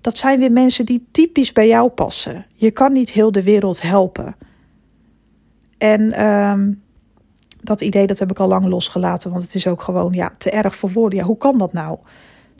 Dat 0.00 0.18
zijn 0.18 0.38
weer 0.38 0.52
mensen 0.52 0.86
die 0.86 1.06
typisch 1.10 1.52
bij 1.52 1.68
jou 1.68 1.88
passen. 1.88 2.46
Je 2.54 2.70
kan 2.70 2.92
niet 2.92 3.10
heel 3.10 3.32
de 3.32 3.42
wereld 3.42 3.82
helpen. 3.82 4.36
En 5.78 6.26
um, 6.26 6.82
dat 7.60 7.80
idee 7.80 8.06
dat 8.06 8.18
heb 8.18 8.30
ik 8.30 8.38
al 8.38 8.48
lang 8.48 8.64
losgelaten, 8.66 9.30
want 9.30 9.42
het 9.42 9.54
is 9.54 9.66
ook 9.66 9.82
gewoon 9.82 10.12
ja, 10.12 10.34
te 10.38 10.50
erg 10.50 10.76
voor 10.76 10.92
woorden. 10.92 11.18
Ja, 11.18 11.24
hoe 11.24 11.36
kan 11.36 11.58
dat 11.58 11.72
nou? 11.72 11.98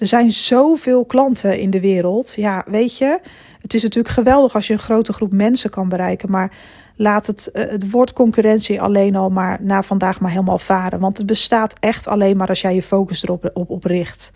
Er 0.01 0.07
zijn 0.07 0.31
zoveel 0.31 1.05
klanten 1.05 1.59
in 1.59 1.71
de 1.71 1.81
wereld. 1.81 2.35
Ja, 2.37 2.65
weet 2.67 2.99
je, 2.99 3.21
het 3.61 3.75
is 3.75 3.83
natuurlijk 3.83 4.15
geweldig 4.15 4.55
als 4.55 4.67
je 4.67 4.73
een 4.73 4.79
grote 4.79 5.13
groep 5.13 5.33
mensen 5.33 5.71
kan 5.71 5.89
bereiken, 5.89 6.31
maar 6.31 6.53
laat 6.97 7.27
het, 7.27 7.51
eh, 7.51 7.71
het 7.71 7.91
woord 7.91 8.13
concurrentie 8.13 8.81
alleen 8.81 9.17
al 9.17 9.31
maar 9.31 9.59
na 9.63 9.83
vandaag 9.83 10.21
maar 10.21 10.31
helemaal 10.31 10.59
varen. 10.59 11.01
Want 11.01 11.19
het 11.19 11.27
bestaat 11.27 11.75
echt 11.81 12.09
alleen 12.09 12.37
maar 12.37 12.49
als 12.49 12.61
jij 12.61 12.75
je 12.75 12.83
focus 12.83 13.23
erop 13.23 13.51
op, 13.55 13.85
richt. 13.85 14.33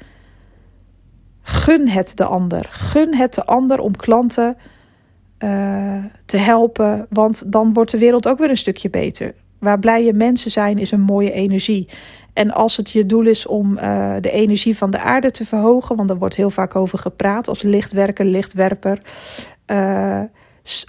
Gun 1.42 1.88
het 1.88 2.16
de 2.16 2.24
ander. 2.24 2.66
Gun 2.70 3.14
het 3.14 3.34
de 3.34 3.44
ander 3.44 3.78
om 3.78 3.96
klanten 3.96 4.56
uh, 5.38 6.04
te 6.26 6.36
helpen. 6.36 7.06
Want 7.10 7.52
dan 7.52 7.72
wordt 7.72 7.90
de 7.90 7.98
wereld 7.98 8.28
ook 8.28 8.38
weer 8.38 8.50
een 8.50 8.56
stukje 8.56 8.90
beter. 8.90 9.34
Waar 9.58 9.78
blije 9.78 10.12
mensen 10.12 10.50
zijn, 10.50 10.78
is 10.78 10.90
een 10.90 11.00
mooie 11.00 11.32
energie. 11.32 11.88
En 12.34 12.50
als 12.50 12.76
het 12.76 12.90
je 12.90 13.06
doel 13.06 13.26
is 13.26 13.46
om 13.46 13.78
uh, 13.78 14.16
de 14.20 14.30
energie 14.30 14.76
van 14.76 14.90
de 14.90 14.98
aarde 14.98 15.30
te 15.30 15.46
verhogen, 15.46 15.96
want 15.96 16.10
er 16.10 16.18
wordt 16.18 16.36
heel 16.36 16.50
vaak 16.50 16.76
over 16.76 16.98
gepraat 16.98 17.48
als 17.48 17.62
lichtwerker, 17.62 18.24
lichtwerper. 18.24 18.98
Uh, 19.66 20.20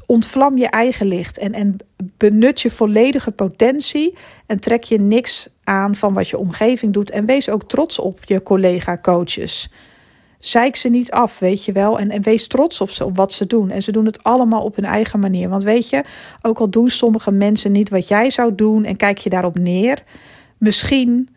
ontvlam 0.05 0.57
je 0.57 0.67
eigen 0.67 1.07
licht 1.07 1.37
en, 1.37 1.53
en 1.53 1.77
benut 2.17 2.61
je 2.61 2.69
volledige 2.69 3.31
potentie 3.31 4.17
en 4.45 4.59
trek 4.59 4.83
je 4.83 4.99
niks 4.99 5.47
aan 5.63 5.95
van 5.95 6.13
wat 6.13 6.27
je 6.27 6.37
omgeving 6.37 6.93
doet. 6.93 7.09
En 7.09 7.25
wees 7.25 7.49
ook 7.49 7.63
trots 7.63 7.99
op 7.99 8.19
je 8.23 8.43
collega-coaches. 8.43 9.71
Zeik 10.39 10.75
ze 10.75 10.89
niet 10.89 11.11
af, 11.11 11.39
weet 11.39 11.65
je 11.65 11.71
wel. 11.71 11.99
En, 11.99 12.09
en 12.09 12.21
wees 12.21 12.47
trots 12.47 12.81
op 12.81 12.89
ze, 12.89 13.05
op 13.05 13.15
wat 13.15 13.33
ze 13.33 13.47
doen. 13.47 13.69
En 13.69 13.81
ze 13.81 13.91
doen 13.91 14.05
het 14.05 14.23
allemaal 14.23 14.63
op 14.63 14.75
hun 14.75 14.85
eigen 14.85 15.19
manier. 15.19 15.49
Want 15.49 15.63
weet 15.63 15.89
je, 15.89 16.03
ook 16.41 16.59
al 16.59 16.69
doen 16.69 16.89
sommige 16.89 17.31
mensen 17.31 17.71
niet 17.71 17.89
wat 17.89 18.07
jij 18.07 18.29
zou 18.29 18.55
doen 18.55 18.83
en 18.83 18.95
kijk 18.95 19.17
je 19.17 19.29
daarop 19.29 19.57
neer, 19.57 20.03
misschien 20.57 21.34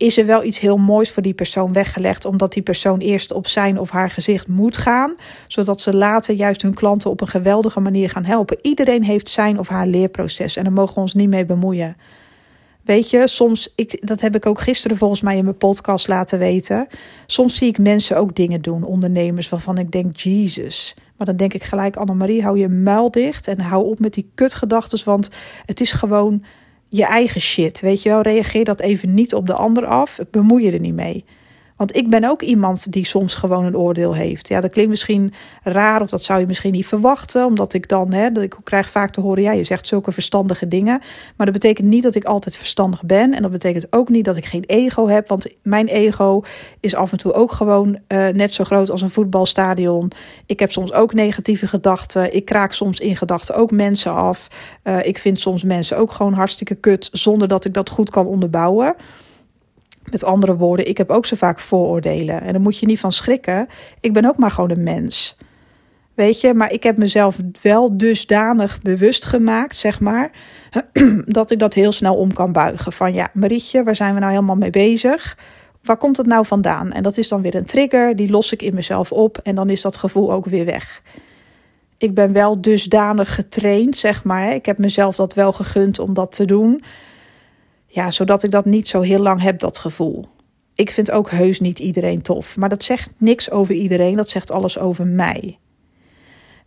is 0.00 0.18
er 0.18 0.26
wel 0.26 0.44
iets 0.44 0.58
heel 0.58 0.76
moois 0.76 1.10
voor 1.10 1.22
die 1.22 1.34
persoon 1.34 1.72
weggelegd, 1.72 2.24
omdat 2.24 2.52
die 2.52 2.62
persoon 2.62 2.98
eerst 2.98 3.32
op 3.32 3.46
zijn 3.46 3.78
of 3.78 3.90
haar 3.90 4.10
gezicht 4.10 4.48
moet 4.48 4.76
gaan, 4.76 5.14
zodat 5.46 5.80
ze 5.80 5.94
later 5.94 6.34
juist 6.34 6.62
hun 6.62 6.74
klanten 6.74 7.10
op 7.10 7.20
een 7.20 7.28
geweldige 7.28 7.80
manier 7.80 8.10
gaan 8.10 8.24
helpen. 8.24 8.58
Iedereen 8.62 9.02
heeft 9.02 9.30
zijn 9.30 9.58
of 9.58 9.68
haar 9.68 9.86
leerproces 9.86 10.56
en 10.56 10.64
daar 10.64 10.72
mogen 10.72 10.94
we 10.94 11.00
ons 11.00 11.14
niet 11.14 11.28
mee 11.28 11.44
bemoeien. 11.44 11.96
Weet 12.82 13.10
je, 13.10 13.28
soms, 13.28 13.72
ik, 13.76 14.06
dat 14.06 14.20
heb 14.20 14.34
ik 14.34 14.46
ook 14.46 14.60
gisteren 14.60 14.96
volgens 14.96 15.20
mij 15.20 15.36
in 15.36 15.44
mijn 15.44 15.56
podcast 15.56 16.08
laten 16.08 16.38
weten. 16.38 16.86
Soms 17.26 17.56
zie 17.56 17.68
ik 17.68 17.78
mensen 17.78 18.16
ook 18.16 18.36
dingen 18.36 18.62
doen, 18.62 18.84
ondernemers, 18.84 19.48
waarvan 19.48 19.78
ik 19.78 19.90
denk, 19.90 20.16
Jezus. 20.16 20.94
Maar 21.16 21.26
dan 21.26 21.36
denk 21.36 21.54
ik 21.54 21.64
gelijk, 21.64 21.96
Annemarie, 21.96 22.42
hou 22.42 22.58
je 22.58 22.68
muil 22.68 23.10
dicht 23.10 23.48
en 23.48 23.60
hou 23.60 23.84
op 23.84 23.98
met 23.98 24.14
die 24.14 24.30
kutgedachten, 24.34 25.04
want 25.04 25.30
het 25.66 25.80
is 25.80 25.92
gewoon 25.92 26.44
je 26.90 27.04
eigen 27.04 27.40
shit. 27.40 27.80
Weet 27.80 28.02
je 28.02 28.08
wel, 28.08 28.20
reageer 28.20 28.64
dat 28.64 28.80
even 28.80 29.14
niet 29.14 29.34
op 29.34 29.46
de 29.46 29.54
ander 29.54 29.86
af, 29.86 30.18
bemoei 30.30 30.64
je 30.64 30.72
er 30.72 30.80
niet 30.80 30.94
mee. 30.94 31.24
Want 31.80 31.96
ik 31.96 32.08
ben 32.08 32.24
ook 32.24 32.42
iemand 32.42 32.92
die 32.92 33.06
soms 33.06 33.34
gewoon 33.34 33.64
een 33.64 33.76
oordeel 33.76 34.14
heeft. 34.14 34.48
Ja, 34.48 34.60
dat 34.60 34.70
klinkt 34.70 34.90
misschien 34.90 35.32
raar 35.62 36.02
of 36.02 36.10
dat 36.10 36.22
zou 36.22 36.40
je 36.40 36.46
misschien 36.46 36.72
niet 36.72 36.86
verwachten. 36.86 37.44
Omdat 37.44 37.72
ik 37.72 37.88
dan, 37.88 38.12
hè, 38.12 38.40
ik 38.40 38.56
krijg 38.64 38.90
vaak 38.90 39.10
te 39.10 39.20
horen, 39.20 39.42
ja, 39.42 39.52
je 39.52 39.64
zegt 39.64 39.86
zulke 39.86 40.12
verstandige 40.12 40.68
dingen. 40.68 41.00
Maar 41.36 41.46
dat 41.46 41.54
betekent 41.54 41.88
niet 41.88 42.02
dat 42.02 42.14
ik 42.14 42.24
altijd 42.24 42.56
verstandig 42.56 43.04
ben. 43.04 43.34
En 43.34 43.42
dat 43.42 43.50
betekent 43.50 43.86
ook 43.90 44.08
niet 44.08 44.24
dat 44.24 44.36
ik 44.36 44.44
geen 44.44 44.64
ego 44.66 45.08
heb. 45.08 45.28
Want 45.28 45.46
mijn 45.62 45.86
ego 45.86 46.42
is 46.80 46.94
af 46.94 47.12
en 47.12 47.18
toe 47.18 47.32
ook 47.32 47.52
gewoon 47.52 47.98
uh, 48.08 48.28
net 48.28 48.54
zo 48.54 48.64
groot 48.64 48.90
als 48.90 49.02
een 49.02 49.10
voetbalstadion. 49.10 50.10
Ik 50.46 50.60
heb 50.60 50.72
soms 50.72 50.92
ook 50.92 51.14
negatieve 51.14 51.66
gedachten. 51.66 52.34
Ik 52.34 52.44
kraak 52.44 52.72
soms 52.72 52.98
in 52.98 53.16
gedachten 53.16 53.54
ook 53.54 53.70
mensen 53.70 54.14
af. 54.14 54.48
Uh, 54.84 55.06
ik 55.06 55.18
vind 55.18 55.40
soms 55.40 55.64
mensen 55.64 55.96
ook 55.96 56.12
gewoon 56.12 56.32
hartstikke 56.32 56.74
kut 56.74 57.08
zonder 57.12 57.48
dat 57.48 57.64
ik 57.64 57.74
dat 57.74 57.88
goed 57.88 58.10
kan 58.10 58.26
onderbouwen. 58.26 58.96
Met 60.10 60.24
andere 60.24 60.56
woorden, 60.56 60.88
ik 60.88 60.98
heb 60.98 61.10
ook 61.10 61.26
zo 61.26 61.36
vaak 61.36 61.60
vooroordelen. 61.60 62.42
En 62.42 62.52
daar 62.52 62.60
moet 62.62 62.78
je 62.78 62.86
niet 62.86 63.00
van 63.00 63.12
schrikken. 63.12 63.68
Ik 64.00 64.12
ben 64.12 64.24
ook 64.24 64.36
maar 64.36 64.50
gewoon 64.50 64.70
een 64.70 64.82
mens. 64.82 65.36
Weet 66.14 66.40
je, 66.40 66.54
maar 66.54 66.72
ik 66.72 66.82
heb 66.82 66.96
mezelf 66.96 67.36
wel 67.62 67.96
dusdanig 67.96 68.82
bewust 68.82 69.24
gemaakt, 69.24 69.76
zeg 69.76 70.00
maar, 70.00 70.30
dat 71.26 71.50
ik 71.50 71.58
dat 71.58 71.74
heel 71.74 71.92
snel 71.92 72.14
om 72.14 72.32
kan 72.32 72.52
buigen. 72.52 72.92
Van 72.92 73.12
ja, 73.14 73.30
Marietje, 73.32 73.82
waar 73.82 73.96
zijn 73.96 74.14
we 74.14 74.20
nou 74.20 74.32
helemaal 74.32 74.56
mee 74.56 74.70
bezig? 74.70 75.38
Waar 75.82 75.96
komt 75.96 76.16
het 76.16 76.26
nou 76.26 76.46
vandaan? 76.46 76.92
En 76.92 77.02
dat 77.02 77.16
is 77.16 77.28
dan 77.28 77.42
weer 77.42 77.54
een 77.54 77.64
trigger, 77.64 78.16
die 78.16 78.30
los 78.30 78.52
ik 78.52 78.62
in 78.62 78.74
mezelf 78.74 79.12
op 79.12 79.38
en 79.38 79.54
dan 79.54 79.70
is 79.70 79.80
dat 79.80 79.96
gevoel 79.96 80.32
ook 80.32 80.46
weer 80.46 80.64
weg. 80.64 81.02
Ik 81.98 82.14
ben 82.14 82.32
wel 82.32 82.60
dusdanig 82.60 83.34
getraind, 83.34 83.96
zeg 83.96 84.24
maar. 84.24 84.54
Ik 84.54 84.66
heb 84.66 84.78
mezelf 84.78 85.16
dat 85.16 85.34
wel 85.34 85.52
gegund 85.52 85.98
om 85.98 86.14
dat 86.14 86.32
te 86.32 86.44
doen. 86.44 86.82
Ja, 87.92 88.10
zodat 88.10 88.42
ik 88.42 88.50
dat 88.50 88.64
niet 88.64 88.88
zo 88.88 89.00
heel 89.00 89.20
lang 89.20 89.42
heb, 89.42 89.58
dat 89.58 89.78
gevoel. 89.78 90.26
Ik 90.74 90.90
vind 90.90 91.10
ook 91.10 91.30
heus 91.30 91.60
niet 91.60 91.78
iedereen 91.78 92.22
tof. 92.22 92.56
Maar 92.56 92.68
dat 92.68 92.84
zegt 92.84 93.10
niks 93.16 93.50
over 93.50 93.74
iedereen, 93.74 94.16
dat 94.16 94.30
zegt 94.30 94.50
alles 94.50 94.78
over 94.78 95.06
mij. 95.06 95.58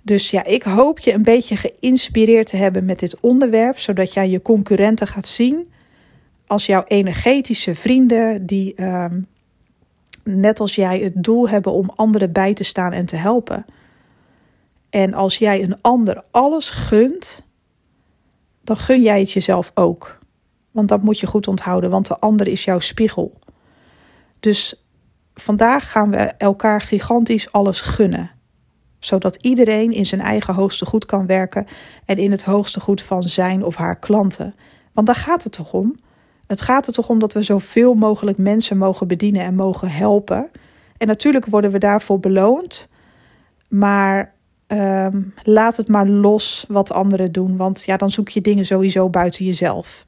Dus 0.01 0.31
ja, 0.31 0.43
ik 0.43 0.63
hoop 0.63 0.99
je 0.99 1.13
een 1.13 1.23
beetje 1.23 1.57
geïnspireerd 1.57 2.47
te 2.47 2.57
hebben 2.57 2.85
met 2.85 2.99
dit 2.99 3.19
onderwerp, 3.19 3.79
zodat 3.79 4.13
jij 4.13 4.29
je 4.29 4.41
concurrenten 4.41 5.07
gaat 5.07 5.27
zien 5.27 5.71
als 6.47 6.65
jouw 6.65 6.83
energetische 6.87 7.75
vrienden 7.75 8.45
die 8.45 8.75
ehm, 8.75 9.21
net 10.23 10.59
als 10.59 10.75
jij 10.75 10.99
het 10.99 11.23
doel 11.23 11.49
hebben 11.49 11.71
om 11.71 11.89
anderen 11.95 12.31
bij 12.31 12.53
te 12.53 12.63
staan 12.63 12.91
en 12.91 13.05
te 13.05 13.15
helpen. 13.15 13.65
En 14.89 15.13
als 15.13 15.37
jij 15.37 15.63
een 15.63 15.81
ander 15.81 16.23
alles 16.31 16.69
gunt, 16.69 17.43
dan 18.63 18.77
gun 18.77 19.01
jij 19.01 19.19
het 19.19 19.31
jezelf 19.31 19.71
ook. 19.73 20.19
Want 20.73 20.87
dat 20.87 21.03
moet 21.03 21.19
je 21.19 21.27
goed 21.27 21.47
onthouden, 21.47 21.89
want 21.89 22.07
de 22.07 22.19
ander 22.19 22.47
is 22.47 22.63
jouw 22.63 22.79
spiegel. 22.79 23.39
Dus 24.39 24.85
vandaag 25.33 25.91
gaan 25.91 26.11
we 26.11 26.17
elkaar 26.17 26.81
gigantisch 26.81 27.51
alles 27.51 27.81
gunnen. 27.81 28.31
Zodat 28.99 29.37
iedereen 29.41 29.91
in 29.91 30.05
zijn 30.05 30.21
eigen 30.21 30.53
hoogste 30.53 30.85
goed 30.85 31.05
kan 31.05 31.25
werken 31.25 31.67
en 32.05 32.17
in 32.17 32.31
het 32.31 32.43
hoogste 32.43 32.79
goed 32.79 33.01
van 33.01 33.23
zijn 33.23 33.63
of 33.63 33.75
haar 33.75 33.99
klanten. 33.99 34.53
Want 34.93 35.07
daar 35.07 35.15
gaat 35.15 35.43
het 35.43 35.53
toch 35.53 35.73
om? 35.73 35.95
Het 36.47 36.61
gaat 36.61 36.87
er 36.87 36.93
toch 36.93 37.09
om 37.09 37.19
dat 37.19 37.33
we 37.33 37.43
zoveel 37.43 37.93
mogelijk 37.93 38.37
mensen 38.37 38.77
mogen 38.77 39.07
bedienen 39.07 39.41
en 39.41 39.55
mogen 39.55 39.89
helpen. 39.89 40.51
En 40.97 41.07
natuurlijk 41.07 41.45
worden 41.45 41.71
we 41.71 41.77
daarvoor 41.77 42.19
beloond. 42.19 42.89
Maar 43.69 44.33
um, 44.67 45.33
laat 45.43 45.77
het 45.77 45.87
maar 45.87 46.07
los 46.07 46.65
wat 46.67 46.91
anderen 46.91 47.31
doen. 47.31 47.57
Want 47.57 47.83
ja, 47.85 47.97
dan 47.97 48.11
zoek 48.11 48.29
je 48.29 48.41
dingen 48.41 48.65
sowieso 48.65 49.09
buiten 49.09 49.45
jezelf. 49.45 50.05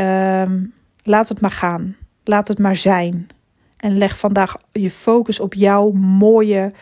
Um, 0.00 0.72
laat 1.02 1.28
het 1.28 1.40
maar 1.40 1.50
gaan. 1.50 1.96
Laat 2.24 2.48
het 2.48 2.58
maar 2.58 2.76
zijn. 2.76 3.28
En 3.76 3.98
leg 3.98 4.18
vandaag 4.18 4.56
je 4.72 4.90
focus 4.90 5.40
op 5.40 5.54
jouw 5.54 5.90
mooie, 5.90 6.72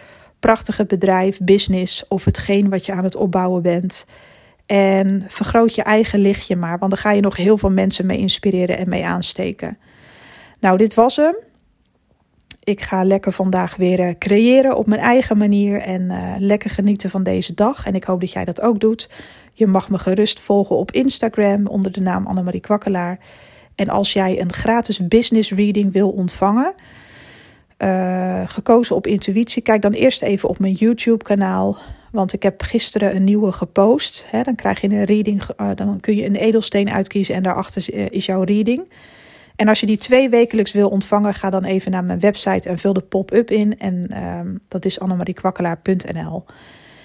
prachtige 0.41 0.87
bedrijf, 0.87 1.39
business 1.43 2.05
of 2.09 2.25
hetgeen 2.25 2.69
wat 2.69 2.87
je 2.87 2.93
aan 2.93 3.05
het 3.05 3.17
opbouwen 3.17 3.63
bent. 3.63 4.07
En 4.67 5.25
vergroot 5.27 5.75
je 5.75 5.83
eigen 5.83 6.19
lichtje 6.19 6.57
maar, 6.57 6.79
want 6.79 6.91
dan 6.91 7.01
ga 7.01 7.11
je 7.11 7.21
nog 7.21 7.37
heel 7.37 7.59
veel 7.59 7.71
mensen 7.71 8.07
mee 8.07 8.19
inspireren 8.19 8.79
en 8.79 8.89
mee 8.89 9.07
aansteken. 9.07 9.79
Nou, 10.61 10.77
dit 10.77 10.95
was 10.95 11.17
hem. 11.17 11.37
Ik 12.69 12.81
ga 12.81 13.05
lekker 13.05 13.33
vandaag 13.33 13.77
weer 13.77 14.01
eh, 14.01 14.15
creëren 14.19 14.77
op 14.77 14.87
mijn 14.87 15.01
eigen 15.01 15.39
manier 15.39 15.81
en 15.81 16.03
uh, 16.03 16.35
lekker 16.39 16.71
genieten 16.71 17.11
van 17.11 17.23
deze 17.23 17.55
dag. 17.55 17.87
En 17.87 17.95
ik 17.95 18.05
hoop 18.05 18.21
dat 18.21 18.33
jij 18.33 18.45
dat 18.45 18.61
ook 18.61 18.81
doet. 18.81 19.11
Je 19.53 19.67
mag 19.67 19.91
me 19.91 19.99
gerust 19.99 20.41
volgen 20.41 20.77
op 20.77 20.93
Instagram 20.93 21.67
onder 21.67 21.93
de 21.93 22.01
naam 22.01 22.27
Annemarie 22.27 22.61
Kwakkelaar. 22.61 23.19
En 23.75 23.89
als 23.89 24.13
jij 24.13 24.41
een 24.41 24.53
gratis 24.53 25.09
business 25.09 25.53
reading 25.53 25.93
wil 25.93 26.11
ontvangen, 26.11 26.75
uh, 27.79 28.43
gekozen 28.47 28.97
op 28.97 29.07
intuïtie, 29.07 29.63
kijk 29.63 29.83
dan 29.83 29.93
eerst 29.93 30.23
even 30.23 30.49
op 30.49 30.59
mijn 30.59 30.75
YouTube 30.75 31.25
kanaal. 31.25 31.77
Want 32.13 32.33
ik 32.33 32.43
heb 32.43 32.63
gisteren 32.63 33.17
een 33.17 33.25
nieuwe 33.25 33.53
gepost. 33.53 34.27
Dan 34.43 34.55
krijg 34.55 34.81
je 34.81 34.89
een 34.89 35.05
reading, 35.05 35.43
dan 35.75 36.01
kun 36.01 36.17
je 36.17 36.27
een 36.27 36.37
edelsteen 36.37 36.91
uitkiezen 36.91 37.35
en 37.35 37.43
daarachter 37.43 38.13
is 38.13 38.27
jouw 38.27 38.43
reading. 38.43 38.87
En 39.59 39.69
als 39.69 39.81
je 39.81 39.87
die 39.87 39.99
twee 39.99 40.29
wekelijks 40.29 40.73
wil 40.73 40.89
ontvangen, 40.89 41.35
ga 41.35 41.51
dan 41.51 41.65
even 41.65 41.91
naar 41.91 42.05
mijn 42.05 42.21
website 42.21 42.69
en 42.69 42.79
vul 42.79 42.93
de 42.93 43.01
pop-up 43.01 43.51
in. 43.51 43.79
En 43.79 44.07
uh, 44.11 44.41
dat 44.69 44.85
is 44.85 45.01
annemariekwakkelaar.nl. 45.01 46.45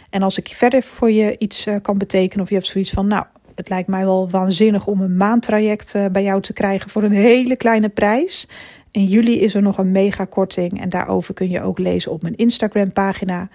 En 0.10 0.22
als 0.22 0.38
ik 0.38 0.48
verder 0.48 0.84
voor 0.84 1.12
je 1.12 1.38
iets 1.38 1.68
uh, 1.68 1.76
kan 1.82 1.98
betekenen, 1.98 2.44
of 2.44 2.50
je 2.50 2.56
hebt 2.56 2.68
zoiets 2.68 2.90
van, 2.90 3.08
nou, 3.08 3.26
het 3.56 3.70
lijkt 3.70 3.88
mij 3.88 4.06
wel 4.06 4.30
waanzinnig 4.30 4.88
om 4.88 5.02
een 5.02 5.18
maandtraject 5.18 5.94
uh, 5.96 6.06
bij 6.12 6.24
jou 6.24 6.42
te 6.42 6.54
krijgen 6.54 6.90
voor 6.90 7.04
een 7.04 7.12
hele 7.12 7.56
kleine 7.56 7.90
prijs. 7.90 8.48
In 8.92 9.06
juli 9.06 9.40
is 9.40 9.56
er 9.56 9.62
nog 9.62 9.78
een 9.78 9.92
mega 9.92 10.26
korting 10.26 10.82
en 10.82 10.90
daarover 10.90 11.34
kun 11.34 11.50
je 11.50 11.62
ook 11.62 11.80
lezen 11.80 12.12
op 12.12 12.22
mijn 12.22 12.36
Instagram 12.36 12.92
pagina. 12.92 13.50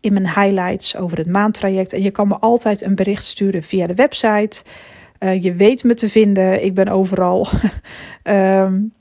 In 0.00 0.12
mijn 0.12 0.28
highlights 0.28 0.96
over 0.96 1.18
het 1.18 1.28
maandtraject. 1.28 1.92
En 1.92 2.02
je 2.02 2.10
kan 2.10 2.28
me 2.28 2.38
altijd 2.38 2.82
een 2.82 2.94
bericht 2.94 3.24
sturen 3.24 3.62
via 3.62 3.86
de 3.86 3.94
website. 3.94 4.62
Uh, 5.20 5.42
je 5.42 5.54
weet 5.54 5.84
me 5.84 5.94
te 5.94 6.08
vinden. 6.08 6.64
Ik 6.64 6.74
ben 6.74 6.88
overal. 6.88 7.48
um, 8.24 8.92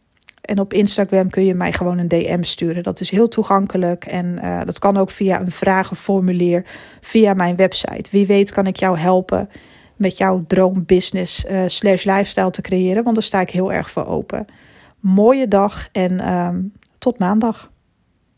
En 0.48 0.60
op 0.60 0.74
Instagram 0.74 1.30
kun 1.30 1.46
je 1.46 1.54
mij 1.54 1.74
gewoon 1.74 1.98
een 1.98 2.08
DM 2.08 2.44
sturen. 2.44 2.84
Dat 2.84 3.00
is 3.00 3.10
heel 3.10 3.28
toegankelijk 3.28 4.06
en 4.06 4.40
uh, 4.44 4.62
dat 4.66 4.80
kan 4.80 4.98
ook 4.98 5.10
via 5.10 5.40
een 5.40 5.52
vragenformulier 5.52 6.66
via 7.02 7.34
mijn 7.34 7.56
website. 7.56 8.12
Wie 8.12 8.26
weet 8.26 8.52
kan 8.52 8.68
ik 8.68 8.76
jou 8.76 8.98
helpen 8.98 9.50
met 9.96 10.18
jouw 10.18 10.44
droombusiness 10.48 11.46
uh, 11.46 11.64
slash 11.68 12.04
lifestyle 12.04 12.52
te 12.52 12.62
creëren, 12.62 13.04
want 13.04 13.16
daar 13.16 13.24
sta 13.26 13.40
ik 13.40 13.50
heel 13.50 13.74
erg 13.74 13.90
voor 13.90 14.06
open. 14.06 14.46
Mooie 15.00 15.48
dag 15.48 15.88
en 15.92 16.12
uh, 16.12 16.50
tot 16.98 17.20
maandag. 17.20 17.72